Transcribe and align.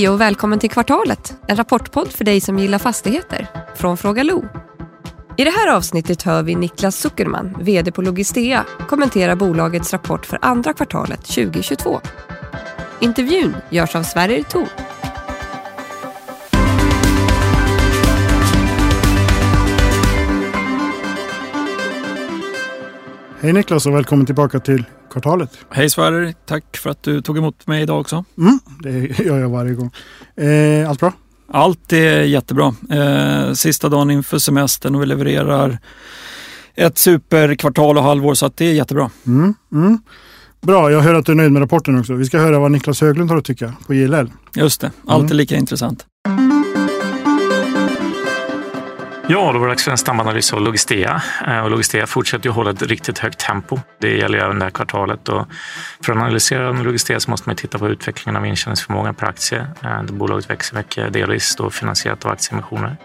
Hej 0.00 0.08
och 0.08 0.20
välkommen 0.20 0.58
till 0.58 0.70
Kvartalet, 0.70 1.36
en 1.46 1.56
rapportpodd 1.56 2.08
för 2.08 2.24
dig 2.24 2.40
som 2.40 2.58
gillar 2.58 2.78
fastigheter, 2.78 3.46
från 3.74 3.96
Fråga 3.96 4.22
Lo. 4.22 4.44
I 5.36 5.44
det 5.44 5.50
här 5.50 5.76
avsnittet 5.76 6.22
hör 6.22 6.42
vi 6.42 6.54
Niklas 6.54 6.96
Zuckerman, 6.96 7.56
VD 7.60 7.92
på 7.92 8.02
Logistea, 8.02 8.64
kommentera 8.88 9.36
bolagets 9.36 9.92
rapport 9.92 10.26
för 10.26 10.38
andra 10.42 10.72
kvartalet 10.72 11.24
2022. 11.24 12.00
Intervjun 13.00 13.56
görs 13.70 13.96
av 13.96 14.02
Sverrir 14.02 14.42
Thor. 14.42 14.68
Hej 23.40 23.52
Niklas 23.52 23.86
och 23.86 23.94
välkommen 23.94 24.26
tillbaka 24.26 24.60
till 24.60 24.84
kvartalet. 25.10 25.58
Hej 25.70 25.90
Sverrir, 25.90 26.34
tack 26.46 26.76
för 26.76 26.90
att 26.90 27.02
du 27.02 27.22
tog 27.22 27.38
emot 27.38 27.66
mig 27.66 27.82
idag 27.82 28.00
också. 28.00 28.24
Mm, 28.38 28.58
det 28.80 29.18
gör 29.24 29.38
jag 29.38 29.48
varje 29.48 29.74
gång. 29.74 29.90
Eh, 30.36 30.90
allt 30.90 31.00
bra? 31.00 31.12
Allt 31.52 31.92
är 31.92 32.22
jättebra. 32.22 32.74
Eh, 32.90 33.52
sista 33.52 33.88
dagen 33.88 34.10
inför 34.10 34.38
semestern 34.38 34.94
och 34.94 35.02
vi 35.02 35.06
levererar 35.06 35.78
ett 36.74 36.98
superkvartal 36.98 37.98
och 37.98 38.04
halvår 38.04 38.34
så 38.34 38.46
att 38.46 38.56
det 38.56 38.64
är 38.64 38.72
jättebra. 38.72 39.10
Mm, 39.26 39.54
mm. 39.72 39.98
Bra, 40.60 40.92
jag 40.92 41.00
hör 41.00 41.14
att 41.14 41.26
du 41.26 41.32
är 41.32 41.36
nöjd 41.36 41.52
med 41.52 41.62
rapporten 41.62 42.00
också. 42.00 42.14
Vi 42.14 42.24
ska 42.24 42.38
höra 42.38 42.58
vad 42.58 42.70
Niklas 42.70 43.00
Höglund 43.00 43.30
har 43.30 43.38
att 43.38 43.44
tycka 43.44 43.72
på 43.86 43.94
JLL. 43.94 44.30
Just 44.54 44.80
det, 44.80 44.90
allt 45.06 45.30
är 45.30 45.34
lika 45.34 45.56
intressant. 45.56 46.06
Ja, 49.32 49.52
då 49.52 49.58
var 49.58 49.66
det 49.66 49.72
dags 49.72 49.84
för 49.84 49.90
en 49.90 49.98
snabbanalys 49.98 50.52
av 50.52 50.60
Logistea. 50.60 51.22
Eh, 51.46 51.60
och 51.60 51.70
Logistea 51.70 52.06
fortsätter 52.06 52.46
ju 52.46 52.52
hålla 52.52 52.70
ett 52.70 52.82
riktigt 52.82 53.18
högt 53.18 53.38
tempo. 53.38 53.78
Det 54.00 54.16
gäller 54.16 54.38
även 54.38 54.58
det 54.58 54.64
här 54.64 54.70
kvartalet. 54.70 55.28
Och 55.28 55.46
för 56.04 56.12
att 56.12 56.18
analysera 56.18 56.72
Logistea 56.72 57.20
så 57.20 57.30
måste 57.30 57.48
man 57.48 57.56
titta 57.56 57.78
på 57.78 57.88
utvecklingen 57.88 58.36
av 58.36 58.46
intjäningsförmågan 58.46 59.14
per 59.14 59.26
aktie. 59.26 59.66
Eh, 59.84 60.02
bolaget 60.02 60.50
växer 60.50 60.76
mycket, 60.76 61.12
delvis 61.12 61.56
då 61.56 61.70
finansierat 61.70 62.24
av 62.24 62.32
aktieemissioner. 62.32 62.96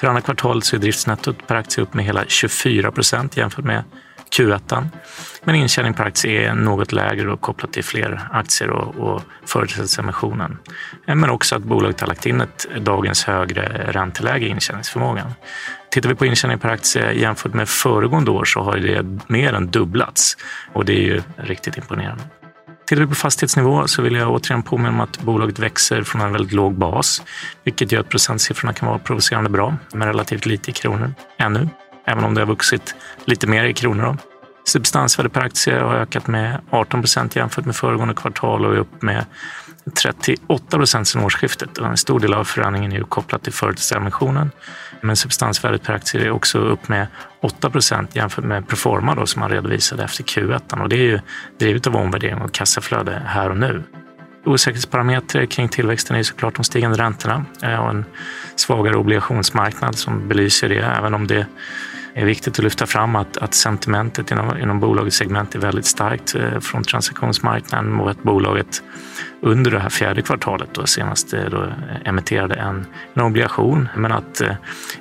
För 0.00 0.06
andra 0.06 0.20
kvartalet 0.20 0.64
så 0.64 0.76
är 0.76 0.80
driftsnettot 0.80 1.46
per 1.46 1.54
aktie 1.54 1.84
upp 1.84 1.94
med 1.94 2.04
hela 2.04 2.24
24 2.28 2.90
procent 2.92 3.36
jämfört 3.36 3.64
med 3.64 3.84
Q1. 4.36 4.88
Men 5.44 5.54
intjäning 5.54 5.94
per 5.94 6.04
aktie 6.04 6.50
är 6.50 6.54
något 6.54 6.92
lägre 6.92 7.32
och 7.32 7.40
kopplat 7.40 7.72
till 7.72 7.84
fler 7.84 8.28
aktier 8.30 8.70
och, 8.70 8.94
och 8.96 9.22
företagsemissionen. 9.46 10.58
Eh, 11.06 11.14
men 11.14 11.30
också 11.30 11.56
att 11.56 11.62
bolaget 11.62 12.00
har 12.00 12.08
lagt 12.08 12.26
in 12.26 12.40
ett 12.40 12.66
dagens 12.80 13.24
högre 13.24 13.92
ränteläge 13.92 14.46
i 14.46 14.48
intjäningsförmågan. 14.48 15.34
Tittar 15.90 16.08
vi 16.08 16.14
på 16.14 16.26
intjäning 16.26 16.58
per 16.58 16.68
aktie 16.68 17.12
jämfört 17.12 17.54
med 17.54 17.68
föregående 17.68 18.30
år 18.30 18.44
så 18.44 18.60
har 18.60 18.76
det 18.76 19.20
mer 19.26 19.52
än 19.52 19.70
dubblats 19.70 20.36
och 20.72 20.84
det 20.84 20.92
är 20.92 21.02
ju 21.02 21.22
riktigt 21.36 21.76
imponerande. 21.76 22.22
Tittar 22.86 23.02
vi 23.02 23.08
på 23.08 23.14
fastighetsnivå 23.14 23.88
så 23.88 24.02
vill 24.02 24.14
jag 24.14 24.30
återigen 24.30 24.62
påminna 24.62 24.88
om 24.88 25.00
att 25.00 25.20
bolaget 25.20 25.58
växer 25.58 26.02
från 26.02 26.20
en 26.20 26.32
väldigt 26.32 26.52
låg 26.52 26.74
bas, 26.74 27.22
vilket 27.64 27.92
gör 27.92 28.00
att 28.00 28.08
procentsiffrorna 28.08 28.72
kan 28.72 28.88
vara 28.88 28.98
provocerande 28.98 29.50
bra, 29.50 29.76
men 29.92 30.08
relativt 30.08 30.46
lite 30.46 30.70
i 30.70 30.74
kronor 30.74 31.14
ännu 31.38 31.68
även 32.04 32.24
om 32.24 32.34
det 32.34 32.40
har 32.40 32.46
vuxit 32.46 32.94
lite 33.24 33.46
mer 33.46 33.64
i 33.64 33.74
kronor. 33.74 34.04
Då. 34.04 34.16
Substansvärde 34.64 35.28
per 35.28 35.40
aktie 35.40 35.80
har 35.80 35.94
ökat 35.94 36.26
med 36.26 36.60
18 36.70 37.00
procent 37.00 37.36
jämfört 37.36 37.64
med 37.64 37.76
föregående 37.76 38.14
kvartal 38.14 38.66
och 38.66 38.74
är 38.74 38.78
upp 38.78 39.02
med 39.02 39.24
38 40.02 40.76
procent 40.76 41.08
sedan 41.08 41.24
årsskiftet. 41.24 41.78
En 41.78 41.96
stor 41.96 42.20
del 42.20 42.34
av 42.34 42.44
förändringen 42.44 42.92
är 42.92 42.96
ju 42.96 43.04
kopplat 43.04 43.42
till 43.42 43.52
företagsemissionen. 43.52 44.50
Men 45.00 45.16
substansvärdet 45.16 45.82
per 45.82 45.94
aktie 45.94 46.24
är 46.24 46.30
också 46.30 46.58
upp 46.58 46.88
med 46.88 47.06
8 47.40 47.70
procent 47.70 48.16
jämfört 48.16 48.44
med 48.44 48.68
proforma 48.68 49.14
då, 49.14 49.26
som 49.26 49.40
man 49.40 49.50
redovisade 49.50 50.04
efter 50.04 50.24
Q1. 50.24 50.82
Och 50.82 50.88
det 50.88 50.96
är 50.96 51.06
ju 51.06 51.20
drivet 51.58 51.86
av 51.86 51.96
omvärdering 51.96 52.42
och 52.42 52.52
kassaflöde 52.52 53.22
här 53.26 53.50
och 53.50 53.56
nu. 53.56 53.82
Osäkerhetsparametrar 54.44 55.46
kring 55.46 55.68
tillväxten 55.68 56.16
är 56.16 56.22
såklart 56.22 56.54
de 56.54 56.64
stigande 56.64 56.98
räntorna 56.98 57.44
eh, 57.62 57.84
och 57.84 57.90
en 57.90 58.04
svagare 58.56 58.96
obligationsmarknad 58.96 59.98
som 59.98 60.28
belyser 60.28 60.68
det, 60.68 60.84
även 60.98 61.14
om 61.14 61.26
det 61.26 61.46
är 62.14 62.24
viktigt 62.24 62.58
att 62.58 62.64
lyfta 62.64 62.86
fram 62.86 63.16
att, 63.16 63.36
att 63.36 63.54
sentimentet 63.54 64.30
inom, 64.30 64.58
inom 64.58 64.80
bolagets 64.80 65.16
segment 65.16 65.54
är 65.54 65.58
väldigt 65.58 65.86
starkt 65.86 66.34
eh, 66.34 66.60
från 66.60 66.84
transaktionsmarknaden 66.84 68.00
och 68.00 68.10
att 68.10 68.22
bolaget 68.22 68.82
under 69.40 69.70
det 69.70 69.78
här 69.78 69.90
fjärde 69.90 70.22
kvartalet 70.22 70.68
då 70.72 70.86
senast 70.86 71.34
eh, 71.34 71.44
då 71.44 71.72
emitterade 72.04 72.54
en, 72.54 72.86
en 73.14 73.22
obligation. 73.22 73.88
Men 73.96 74.12
att 74.12 74.40
eh, 74.40 74.54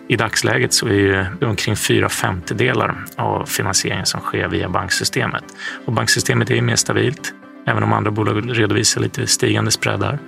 i 0.07 0.15
dagsläget 0.15 0.73
så 0.73 0.87
är 0.87 0.93
ju 0.93 1.25
omkring 1.41 1.75
fyra 1.75 2.09
femtedelar 2.09 3.05
av 3.15 3.45
finansieringen 3.45 4.05
som 4.05 4.21
sker 4.21 4.47
via 4.47 4.69
banksystemet. 4.69 5.43
Och 5.85 5.93
banksystemet 5.93 6.49
är 6.49 6.55
ju 6.55 6.61
mer 6.61 6.75
stabilt. 6.75 7.33
Även 7.65 7.83
om 7.83 7.93
andra 7.93 8.11
bolag 8.11 8.59
redovisar 8.59 9.01
lite 9.01 9.27
stigande 9.27 9.71
spreadar. 9.71 10.19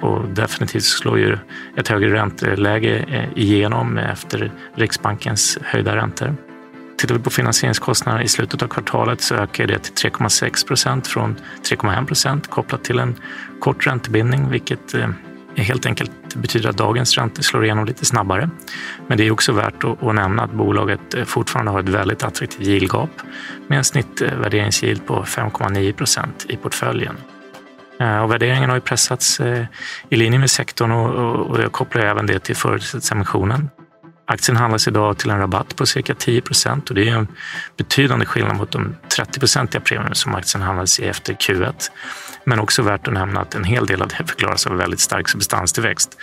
Och 0.00 0.28
definitivt 0.28 0.84
slår 0.84 1.18
ju 1.18 1.38
ett 1.76 1.88
högre 1.88 2.12
ränteläge 2.12 3.04
eh, 3.08 3.38
igenom 3.42 3.98
efter 3.98 4.52
Riksbankens 4.74 5.58
höjda 5.62 5.96
räntor. 5.96 6.36
Tittar 6.98 7.14
vi 7.14 7.20
på 7.20 7.30
finansieringskostnaderna 7.30 8.24
i 8.24 8.28
slutet 8.28 8.62
av 8.62 8.68
kvartalet 8.68 9.20
så 9.20 9.34
ökar 9.34 9.66
det 9.66 9.78
till 9.78 10.10
3,6 10.10 10.66
procent 10.66 11.06
från 11.06 11.36
3,1 11.70 12.06
procent 12.06 12.50
kopplat 12.50 12.84
till 12.84 12.98
en 12.98 13.14
kort 13.60 13.86
räntebindning, 13.86 14.50
vilket 14.50 14.94
eh, 14.94 15.08
helt 15.56 15.86
enkelt 15.86 16.34
betyder 16.34 16.68
att 16.68 16.76
dagens 16.76 17.18
räntor 17.18 17.42
slår 17.42 17.64
igenom 17.64 17.84
lite 17.84 18.04
snabbare. 18.04 18.50
Men 19.06 19.18
det 19.18 19.26
är 19.26 19.30
också 19.30 19.52
värt 19.52 19.84
att, 19.84 20.14
nämna 20.14 20.42
att 20.42 20.52
bolaget 20.52 21.14
eh, 21.14 21.24
fortfarande 21.24 21.72
har 21.72 21.80
ett 21.80 21.88
väldigt 21.88 22.22
attraktivt 22.22 22.68
yieldgap 22.68 23.10
med 23.66 23.78
en 23.78 23.84
snittvärderingsyield 23.84 25.06
på 25.06 25.22
5,9 25.22 25.92
procent 25.92 26.46
i 26.48 26.56
portföljen. 26.56 27.16
Eh, 28.00 28.18
och 28.18 28.32
värderingen 28.32 28.70
har 28.70 28.76
ju 28.76 28.80
pressats 28.80 29.40
eh, 29.40 29.66
i 30.08 30.16
linje 30.16 30.38
med 30.38 30.50
sektorn 30.50 30.92
och, 30.92 31.62
jag 31.62 31.72
kopplar 31.72 32.02
även 32.02 32.26
det 32.26 32.38
till 32.38 32.56
företagsemissionen. 32.56 33.70
Aktien 34.26 34.56
handlas 34.56 34.88
idag 34.88 35.18
till 35.18 35.30
en 35.30 35.38
rabatt 35.38 35.76
på 35.76 35.86
cirka 35.86 36.14
10 36.14 36.40
procent 36.40 36.88
och 36.88 36.94
det 36.94 37.08
är 37.08 37.16
en 37.16 37.28
betydande 37.76 38.26
skillnad 38.26 38.56
mot 38.56 38.70
de 38.70 38.96
30 39.16 39.40
procentiga 39.40 39.80
premier 39.80 40.14
som 40.14 40.34
aktien 40.34 40.62
handlades 40.62 41.00
i 41.00 41.04
efter 41.04 41.34
Q1. 41.34 41.90
Men 42.44 42.60
också 42.60 42.82
värt 42.82 43.08
att 43.08 43.14
nämna 43.14 43.40
att 43.40 43.54
en 43.54 43.64
hel 43.64 43.86
del 43.86 44.02
av 44.02 44.08
det 44.08 44.14
förklaras 44.14 44.66
av 44.66 44.76
väldigt 44.76 45.00
stark 45.00 45.28
substanstillväxt 45.28 46.18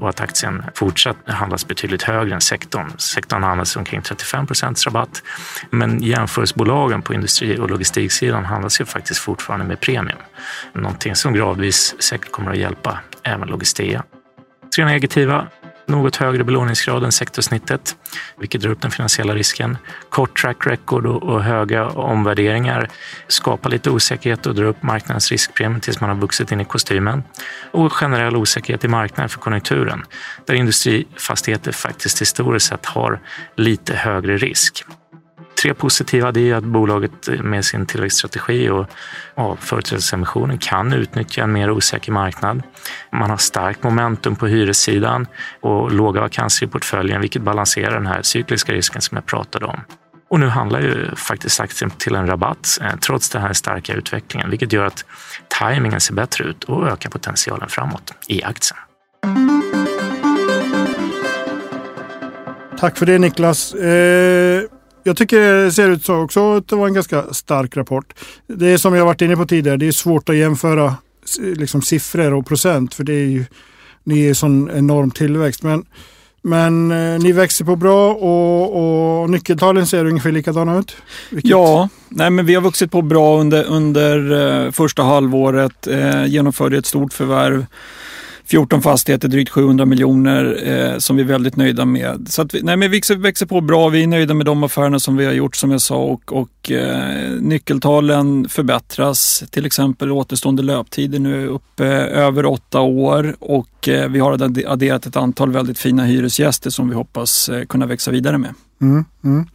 och 0.00 0.08
att 0.08 0.20
aktien 0.20 0.62
fortsatt 0.74 1.16
handlas 1.26 1.66
betydligt 1.66 2.02
högre 2.02 2.34
än 2.34 2.40
sektorn. 2.40 2.92
Sektorn 2.98 3.42
handlas 3.42 3.76
omkring 3.76 4.02
35 4.02 4.46
procents 4.46 4.86
rabatt, 4.86 5.22
men 5.70 6.02
jämförelsebolagen 6.02 7.02
på 7.02 7.14
industri 7.14 7.58
och 7.58 7.70
logistiksidan 7.70 8.44
handlas 8.44 8.80
ju 8.80 8.84
faktiskt 8.84 9.20
fortfarande 9.20 9.66
med 9.66 9.80
premium. 9.80 10.18
Någonting 10.72 11.14
som 11.14 11.34
gradvis 11.34 12.02
säkert 12.02 12.32
kommer 12.32 12.50
att 12.50 12.58
hjälpa 12.58 12.98
även 13.22 13.48
Logistea. 13.48 14.02
Tre 14.76 14.84
negativa 14.84 15.46
något 15.90 16.16
högre 16.16 16.44
belåningsgrad 16.44 17.04
än 17.04 17.12
sektorsnittet, 17.12 17.96
vilket 18.38 18.60
drar 18.60 18.70
upp 18.70 18.80
den 18.80 18.90
finansiella 18.90 19.34
risken. 19.34 19.78
Kort 20.08 20.40
track 20.40 20.66
record 20.66 21.06
och 21.06 21.42
höga 21.42 21.88
omvärderingar 21.88 22.88
skapar 23.28 23.70
lite 23.70 23.90
osäkerhet 23.90 24.46
och 24.46 24.54
drar 24.54 24.64
upp 24.64 24.82
marknadens 24.82 25.30
riskpremie 25.30 25.80
tills 25.80 26.00
man 26.00 26.10
har 26.10 26.16
vuxit 26.16 26.52
in 26.52 26.60
i 26.60 26.64
kostymen. 26.64 27.22
Och 27.70 27.92
generell 27.92 28.36
osäkerhet 28.36 28.84
i 28.84 28.88
marknaden 28.88 29.28
för 29.28 29.38
konjunkturen, 29.38 30.02
där 30.46 30.54
industrifastigheter 30.54 31.72
faktiskt 31.72 32.20
historiskt 32.20 32.66
sett 32.66 32.86
har 32.86 33.20
lite 33.56 33.94
högre 33.94 34.36
risk 34.36 34.84
tre 35.62 35.74
positiva 35.74 36.32
det 36.32 36.50
är 36.50 36.54
att 36.54 36.64
bolaget 36.64 37.28
med 37.40 37.64
sin 37.64 37.86
tillväxtstrategi 37.86 38.68
och 38.68 38.86
ja, 39.34 39.56
företrädesemissionen 39.60 40.58
kan 40.58 40.92
utnyttja 40.92 41.42
en 41.42 41.52
mer 41.52 41.70
osäker 41.70 42.12
marknad. 42.12 42.62
Man 43.12 43.30
har 43.30 43.36
starkt 43.36 43.82
momentum 43.82 44.36
på 44.36 44.46
hyressidan 44.46 45.26
och 45.60 45.92
låga 45.92 46.20
vakanser 46.20 46.66
i 46.66 46.68
portföljen, 46.68 47.20
vilket 47.20 47.42
balanserar 47.42 47.94
den 47.94 48.06
här 48.06 48.22
cykliska 48.22 48.72
risken 48.72 49.02
som 49.02 49.16
jag 49.16 49.26
pratade 49.26 49.66
om. 49.66 49.80
Och 50.30 50.40
nu 50.40 50.46
handlar 50.48 50.80
ju 50.80 51.14
faktiskt 51.16 51.60
aktien 51.60 51.90
till 51.90 52.14
en 52.14 52.26
rabatt 52.26 52.78
eh, 52.80 52.96
trots 53.00 53.28
den 53.28 53.42
här 53.42 53.52
starka 53.52 53.94
utvecklingen, 53.94 54.50
vilket 54.50 54.72
gör 54.72 54.84
att 54.84 55.04
tajmingen 55.48 56.00
ser 56.00 56.14
bättre 56.14 56.44
ut 56.44 56.64
och 56.64 56.88
ökar 56.88 57.10
potentialen 57.10 57.68
framåt 57.68 58.14
i 58.28 58.42
aktien. 58.44 58.78
Tack 62.78 62.98
för 62.98 63.06
det 63.06 63.18
Niklas. 63.18 63.74
Eh 63.74 64.79
jag 65.04 65.16
tycker 65.16 65.64
det 65.64 65.72
ser 65.72 65.90
ut 65.90 66.04
så 66.04 66.14
också 66.14 66.56
att 66.56 66.68
det 66.68 66.76
var 66.76 66.86
en 66.86 66.94
ganska 66.94 67.34
stark 67.34 67.76
rapport. 67.76 68.14
Det 68.46 68.66
är 68.66 68.76
som 68.76 68.94
jag 68.94 69.04
varit 69.04 69.22
inne 69.22 69.36
på 69.36 69.46
tidigare, 69.46 69.76
det 69.76 69.86
är 69.86 69.92
svårt 69.92 70.28
att 70.28 70.36
jämföra 70.36 70.94
liksom, 71.38 71.82
siffror 71.82 72.34
och 72.34 72.46
procent 72.46 72.94
för 72.94 73.04
det 73.04 73.12
är 73.12 73.26
ju, 73.26 73.44
ni 74.04 74.26
är 74.26 74.34
sån 74.34 74.70
enorm 74.70 75.10
tillväxt. 75.10 75.62
Men, 75.62 75.84
men 76.42 76.90
eh, 76.90 77.18
ni 77.18 77.32
växer 77.32 77.64
på 77.64 77.76
bra 77.76 78.14
och, 78.14 79.22
och 79.22 79.30
nyckeltalen 79.30 79.86
ser 79.86 80.04
ungefär 80.04 80.32
likadana 80.32 80.78
ut? 80.78 80.96
Vilket... 81.30 81.50
Ja, 81.50 81.88
nej, 82.08 82.30
men 82.30 82.46
vi 82.46 82.54
har 82.54 82.62
vuxit 82.62 82.92
på 82.92 83.02
bra 83.02 83.40
under, 83.40 83.64
under 83.64 84.32
eh, 84.66 84.70
första 84.72 85.02
halvåret, 85.02 85.86
eh, 85.86 86.26
genomförde 86.26 86.78
ett 86.78 86.86
stort 86.86 87.12
förvärv 87.12 87.66
14 88.50 88.82
fastigheter, 88.82 89.28
drygt 89.28 89.50
700 89.50 89.86
miljoner 89.86 90.68
eh, 90.68 90.98
som 90.98 91.16
vi 91.16 91.22
är 91.22 91.26
väldigt 91.26 91.56
nöjda 91.56 91.84
med. 91.84 92.26
Så 92.30 92.42
att 92.42 92.54
vi, 92.54 92.62
nej, 92.62 92.76
men 92.76 92.90
vi 92.90 93.00
växer, 93.16 93.46
på 93.46 93.60
bra. 93.60 93.88
Vi 93.88 94.02
är 94.02 94.06
nöjda 94.06 94.34
med 94.34 94.46
de 94.46 94.62
affärerna 94.62 95.00
som 95.00 95.16
vi 95.16 95.24
har 95.24 95.32
gjort 95.32 95.56
som 95.56 95.70
jag 95.70 95.80
sa 95.80 95.96
och, 95.96 96.32
och 96.32 96.70
eh, 96.70 97.30
nyckeltalen 97.40 98.48
förbättras. 98.48 99.44
Till 99.50 99.66
exempel 99.66 100.10
återstående 100.10 100.62
löptider 100.62 101.18
nu 101.18 101.46
uppe 101.46 101.86
över 101.86 102.46
åtta 102.46 102.80
år 102.80 103.36
och 103.38 103.88
eh, 103.88 104.08
vi 104.08 104.18
har 104.18 104.32
adderat 104.66 105.06
ett 105.06 105.16
antal 105.16 105.52
väldigt 105.52 105.78
fina 105.78 106.04
hyresgäster 106.04 106.70
som 106.70 106.88
vi 106.88 106.94
hoppas 106.94 107.48
eh, 107.48 107.64
kunna 107.64 107.86
växa 107.86 108.10
vidare 108.10 108.38
med. 108.38 108.54
Mm, 108.80 109.04
mm. 109.24 109.46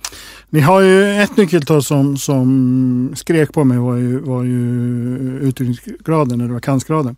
Ni 0.49 0.59
har 0.59 0.81
ju 0.81 1.21
ett 1.21 1.37
nyckeltal 1.37 1.83
som, 1.83 2.17
som 2.17 3.13
skrek 3.15 3.53
på 3.53 3.63
mig 3.63 3.77
var 3.77 3.95
ju, 3.95 4.19
var 4.19 4.43
ju 4.43 5.39
uthyrningsgraden 5.41 6.41
eller 6.41 6.53
vakansgraden. 6.53 7.15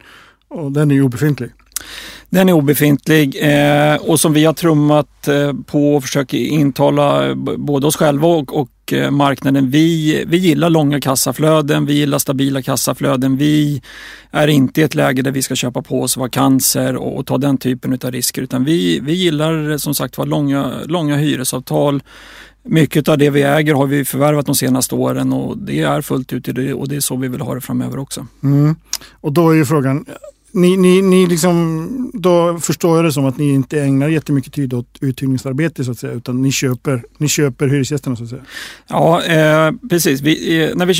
Och 0.48 0.72
den 0.72 0.92
är 0.92 0.96
ju 0.96 1.02
obefintlig. 1.02 1.52
Den 2.30 2.50
är 2.50 2.54
obefintlig 2.54 3.38
eh, 3.42 3.96
och 3.96 4.20
som 4.20 4.34
vi 4.34 4.46
har 4.46 4.54
trummat 4.54 5.28
eh, 5.28 5.54
på 5.66 5.96
och 5.96 6.04
försöker 6.04 6.38
intala 6.38 7.30
eh, 7.30 7.36
både 7.58 7.88
oss 7.88 7.96
själva 7.96 8.28
och, 8.28 8.60
och 8.60 8.94
eh, 8.94 9.12
marknaden. 9.12 9.70
Vi, 9.70 10.24
vi 10.28 10.38
gillar 10.38 10.70
långa 10.70 11.02
kassaflöden, 11.02 11.86
vi 11.86 11.94
gillar 11.94 12.20
stabila 12.20 12.62
kassaflöden. 12.62 13.38
Vi 13.38 13.82
är 14.32 14.48
inte 14.48 14.82
i 14.82 14.84
ett 14.84 14.96
läge 14.96 15.22
där 15.22 15.32
vi 15.32 15.42
ska 15.42 15.56
köpa 15.56 15.82
på 15.82 16.02
oss 16.02 16.18
vakanser 16.18 16.96
och, 16.96 17.18
och 17.18 17.26
ta 17.26 17.38
den 17.38 17.58
typen 17.58 18.00
av 18.04 18.12
risker 18.12 18.42
utan 18.42 18.64
vi, 18.64 19.00
vi 19.00 19.14
gillar 19.14 19.72
eh, 19.72 19.78
som 19.78 19.96
sagt 19.96 20.18
var 20.18 20.26
långa, 20.26 20.74
långa 20.86 21.18
hyresavtal. 21.18 22.04
Mycket 22.64 23.08
av 23.08 23.18
det 23.18 23.30
vi 23.30 23.42
äger 23.42 23.74
har 23.74 23.88
vi 23.88 24.06
förvärvat 24.06 24.46
de 24.46 24.56
senaste 24.56 24.96
åren 24.96 25.34
och 25.34 25.58
det 25.58 25.82
är 25.82 26.02
fullt 26.02 26.34
ut 26.34 26.48
i 26.48 26.52
det 26.52 26.74
och 26.74 26.88
det 26.88 26.96
är 26.96 27.00
så 27.00 27.16
vi 27.16 27.28
vill 27.28 27.42
ha 27.42 27.56
det 27.56 27.62
framöver 27.62 28.00
också. 28.00 28.28
Mm. 28.44 28.76
Och 29.12 29.34
då 29.34 29.50
är 29.50 29.56
ju 29.56 29.66
frågan, 29.66 30.06
ni, 30.52 30.78
ni, 30.78 31.02
ni 31.02 31.28
liksom, 31.28 32.12
då 32.14 32.60
förstår 32.60 32.96
jag 32.96 33.06
det 33.06 33.12
som 33.12 33.26
att 33.26 33.38
ni 33.38 33.50
inte 33.50 33.82
ägnar 33.82 34.10
jättemycket 34.10 34.54
tid 34.54 34.74
åt 34.74 34.98
uthyrningsarbete 35.02 35.84
så 35.84 35.92
att 35.92 36.00
säga, 36.00 36.14
utan 36.14 36.42
ni 36.42 36.52
köper, 36.52 37.04
ni 37.18 37.28
köper 37.28 37.68
hyresgästerna 37.68 38.16
så 38.16 38.24
att 38.24 38.30
säga. 38.30 38.42
Ja, 38.88 39.24
eh, 39.24 39.72
precis. 39.90 40.22
Vi, 40.22 40.64
eh, 40.64 40.76
när 40.76 40.86
vi 40.86 40.94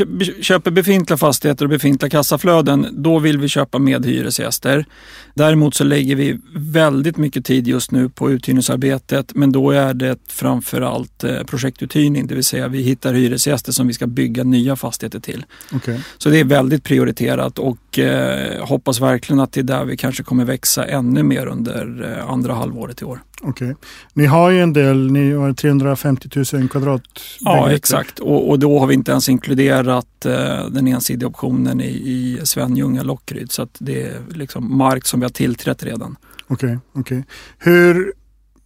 köper 0.44 0.72
befintliga 0.72 1.18
fastigheter 1.18 1.66
och 1.66 1.70
befintliga 1.70 2.10
kassaflöden, 2.10 2.88
då 2.92 3.20
vill 3.20 3.38
vi 3.38 3.48
köpa 3.48 3.80
med 3.80 4.06
hyresgäster. 4.06 4.86
Däremot 5.34 5.76
så 5.76 5.84
lägger 5.84 6.16
vi 6.16 6.40
väldigt 6.56 7.18
mycket 7.18 7.46
tid 7.46 7.68
just 7.68 7.92
nu 7.92 8.10
på 8.10 8.32
uthyrningsarbetet, 8.32 9.36
men 9.36 9.52
då 9.52 9.72
är 9.72 9.94
det 9.94 10.18
framförallt 10.28 11.24
eh, 11.24 11.44
projektuthyrning, 11.44 12.28
det 12.28 12.36
vill 12.36 12.44
säga 12.44 12.68
vi 12.68 12.82
hittar 12.82 13.14
hyresgäster 13.14 13.72
som 13.72 13.88
vi 13.88 13.94
ska 13.94 14.08
bygga 14.08 14.44
nya 14.44 14.76
fastigheter 14.76 15.20
till. 15.20 15.46
Okay. 15.76 16.00
Så 16.18 16.30
det 16.30 16.40
är 16.40 16.44
väldigt 16.44 16.84
prioriterat 16.84 17.60
och 17.60 18.00
eh, 18.00 18.66
hoppas 18.66 19.02
verkligen 19.02 19.37
att 19.40 19.54
det 19.54 19.60
är 19.60 19.64
där 19.64 19.86
vi 19.86 19.98
kanske 19.98 20.24
kommer 20.24 20.46
växa 20.46 20.86
ännu 20.86 21.24
mer 21.24 21.46
under 21.46 22.14
eh, 22.18 22.30
andra 22.30 22.54
halvåret 22.54 23.02
i 23.02 23.06
år. 23.06 23.22
Okej. 23.42 23.72
Okay. 23.72 23.76
Ni 24.14 24.26
har 24.26 24.50
ju 24.50 24.62
en 24.62 24.74
del, 24.74 25.12
ni 25.12 25.34
har 25.34 25.54
350 25.54 26.30
000 26.54 26.70
kvadrat. 26.70 27.02
Ja, 27.40 27.72
exakt. 27.72 28.20
Och, 28.20 28.50
och, 28.50 28.60
då 28.60 28.80
har 28.80 28.88
vi 28.88 28.94
inte 28.94 29.12
ens 29.12 29.30
inkluderat 29.30 30.26
eh, 30.26 30.66
den 30.70 30.88
ensidiga 30.88 31.28
optionen 31.28 31.82
i, 31.82 31.88
i 31.88 32.40
Svenljunga 32.44 33.04
Lockryd. 33.04 33.52
Så 33.52 33.62
att 33.62 33.76
det 33.80 34.04
är 34.04 34.22
liksom 34.30 34.78
mark 34.78 35.06
som 35.06 35.20
vi 35.20 35.24
har 35.24 35.32
tillträtt 35.32 35.84
redan. 35.84 36.16
Okej, 36.48 36.78
okay. 36.94 37.02
Okay. 37.02 37.24
Hur, 37.58 38.14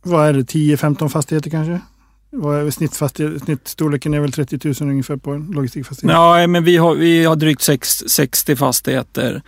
vad 0.03 0.27
är 0.27 0.33
det, 0.33 0.41
10-15 0.41 1.09
fastigheter 1.09 1.49
kanske? 1.49 1.79
Snittstorleken 3.45 4.13
är 4.13 4.19
väl 4.19 4.31
30 4.31 4.59
000 4.63 4.75
ungefär 4.89 5.17
på 5.17 5.31
en 5.31 5.45
logistikfastighet? 5.45 6.13
Ja, 6.13 6.47
men 6.47 6.63
vi 6.63 6.77
har, 6.77 6.95
vi 6.95 7.25
har 7.25 7.35
drygt 7.35 7.61
6, 7.61 7.89
60 8.07 8.55
fastigheter. 8.55 9.41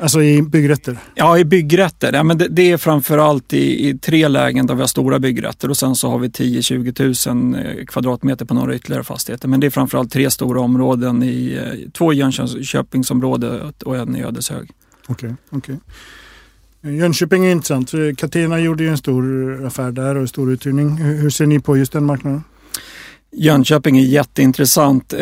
Alltså 0.00 0.22
i 0.22 0.42
byggrätter? 0.42 0.98
Ja, 1.14 1.38
i 1.38 1.44
byggrätter. 1.44 2.12
Ja, 2.12 2.22
men 2.22 2.38
det, 2.38 2.48
det 2.48 2.72
är 2.72 2.76
framförallt 2.76 3.52
i, 3.52 3.88
i 3.88 3.98
tre 3.98 4.28
lägen 4.28 4.66
där 4.66 4.74
vi 4.74 4.80
har 4.80 4.88
stora 4.88 5.18
byggrätter 5.18 5.70
och 5.70 5.76
sen 5.76 5.94
så 5.94 6.10
har 6.10 6.18
vi 6.18 6.28
10-20 6.28 7.74
000 7.74 7.86
kvadratmeter 7.86 8.44
på 8.44 8.54
några 8.54 8.74
ytterligare 8.74 9.04
fastigheter. 9.04 9.48
Men 9.48 9.60
det 9.60 9.66
är 9.66 9.70
framförallt 9.70 10.12
tre 10.12 10.30
stora 10.30 10.60
områden, 10.60 11.22
i, 11.22 11.60
eh, 11.64 11.90
två 11.90 12.12
i 12.12 12.16
Jönköpingsområdet 12.16 13.82
och 13.82 13.96
en 13.96 14.16
i 14.16 14.22
Ödeshög. 14.22 14.70
Okej, 15.06 15.34
okay, 15.50 15.74
okay. 15.76 16.96
Jönköping 16.96 17.44
är 17.44 17.50
intressant. 17.50 17.92
Catena 18.16 18.60
gjorde 18.60 18.84
ju 18.84 18.90
en 18.90 18.98
stor 18.98 19.66
affär 19.66 19.92
där 19.92 20.14
och 20.14 20.20
en 20.20 20.28
stor 20.28 20.52
uthyrning. 20.52 20.96
Hur 20.96 21.30
ser 21.30 21.46
ni 21.46 21.60
på 21.60 21.76
just 21.76 21.92
den 21.92 22.04
marknaden? 22.04 22.44
Jönköping 23.32 23.98
är 23.98 24.02
jätteintressant. 24.02 25.12
Eh, 25.12 25.18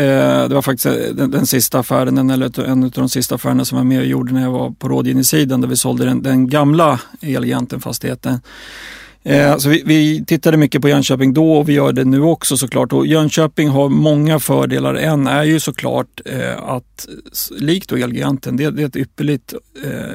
det 0.49 0.55
var 0.55 0.63
faktiskt 0.63 0.87
eh, 0.87 0.93
den, 0.93 1.31
den 1.31 1.47
sista 1.47 1.79
affären, 1.79 2.31
eller 2.31 2.61
en 2.61 2.85
av 2.85 2.91
de 2.91 3.09
sista 3.09 3.35
affärerna 3.35 3.65
som 3.65 3.79
jag 3.79 3.85
var 3.85 3.89
med 3.89 4.01
och 4.01 4.07
gjorde 4.07 4.33
när 4.33 4.43
jag 4.43 4.51
var 4.51 4.71
på 4.71 4.89
rådgivningssidan 4.89 5.61
där 5.61 5.69
vi 5.69 5.77
sålde 5.77 6.05
den, 6.05 6.23
den 6.23 6.49
gamla 6.49 7.01
Elgiganten-fastigheten. 7.21 8.41
Eh, 9.23 9.57
så 9.57 9.69
vi, 9.69 9.83
vi, 9.87 10.25
tittade 10.25 10.57
mycket 10.57 10.83
på 10.83 10.89
Jönköping 10.89 11.35
då 11.35 11.53
och 11.53 11.69
vi 11.69 11.73
gör 11.73 11.93
det 11.93 12.05
nu 12.05 12.21
också 12.21 12.57
såklart. 12.57 12.93
Och 12.93 13.07
Jönköping 13.07 13.69
har 13.69 13.89
många 13.89 14.39
fördelar. 14.39 14.95
En 14.95 15.27
är 15.27 15.45
ju 15.45 15.61
såklart 15.61 16.21
att, 16.59 17.09
likt 17.51 17.91
då 17.91 17.97
Elgiganten, 17.97 18.57
det, 18.57 18.71
det, 18.71 18.83
är 18.83 18.87
ett 18.87 18.97
ypperligt 18.97 19.55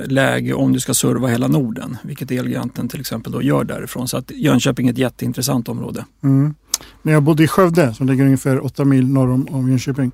läge 0.05 0.53
om 0.53 0.73
du 0.73 0.79
ska 0.79 0.93
serva 0.93 1.27
hela 1.27 1.47
Norden. 1.47 1.97
Vilket 2.03 2.31
Elgiganten 2.31 2.89
till 2.89 2.99
exempel 2.99 3.31
då 3.31 3.41
gör 3.41 3.63
därifrån. 3.63 4.07
Så 4.07 4.17
att 4.17 4.31
Jönköping 4.31 4.87
är 4.87 4.91
ett 4.91 4.97
jätteintressant 4.97 5.69
område. 5.69 6.05
Mm 6.23 6.55
när 7.01 7.13
jag 7.13 7.23
bodde 7.23 7.43
i 7.43 7.47
Skövde, 7.47 7.93
som 7.93 8.07
ligger 8.07 8.25
ungefär 8.25 8.65
åtta 8.65 8.85
mil 8.85 9.07
norr 9.07 9.29
om, 9.29 9.47
om 9.51 9.69
Jönköping, 9.69 10.11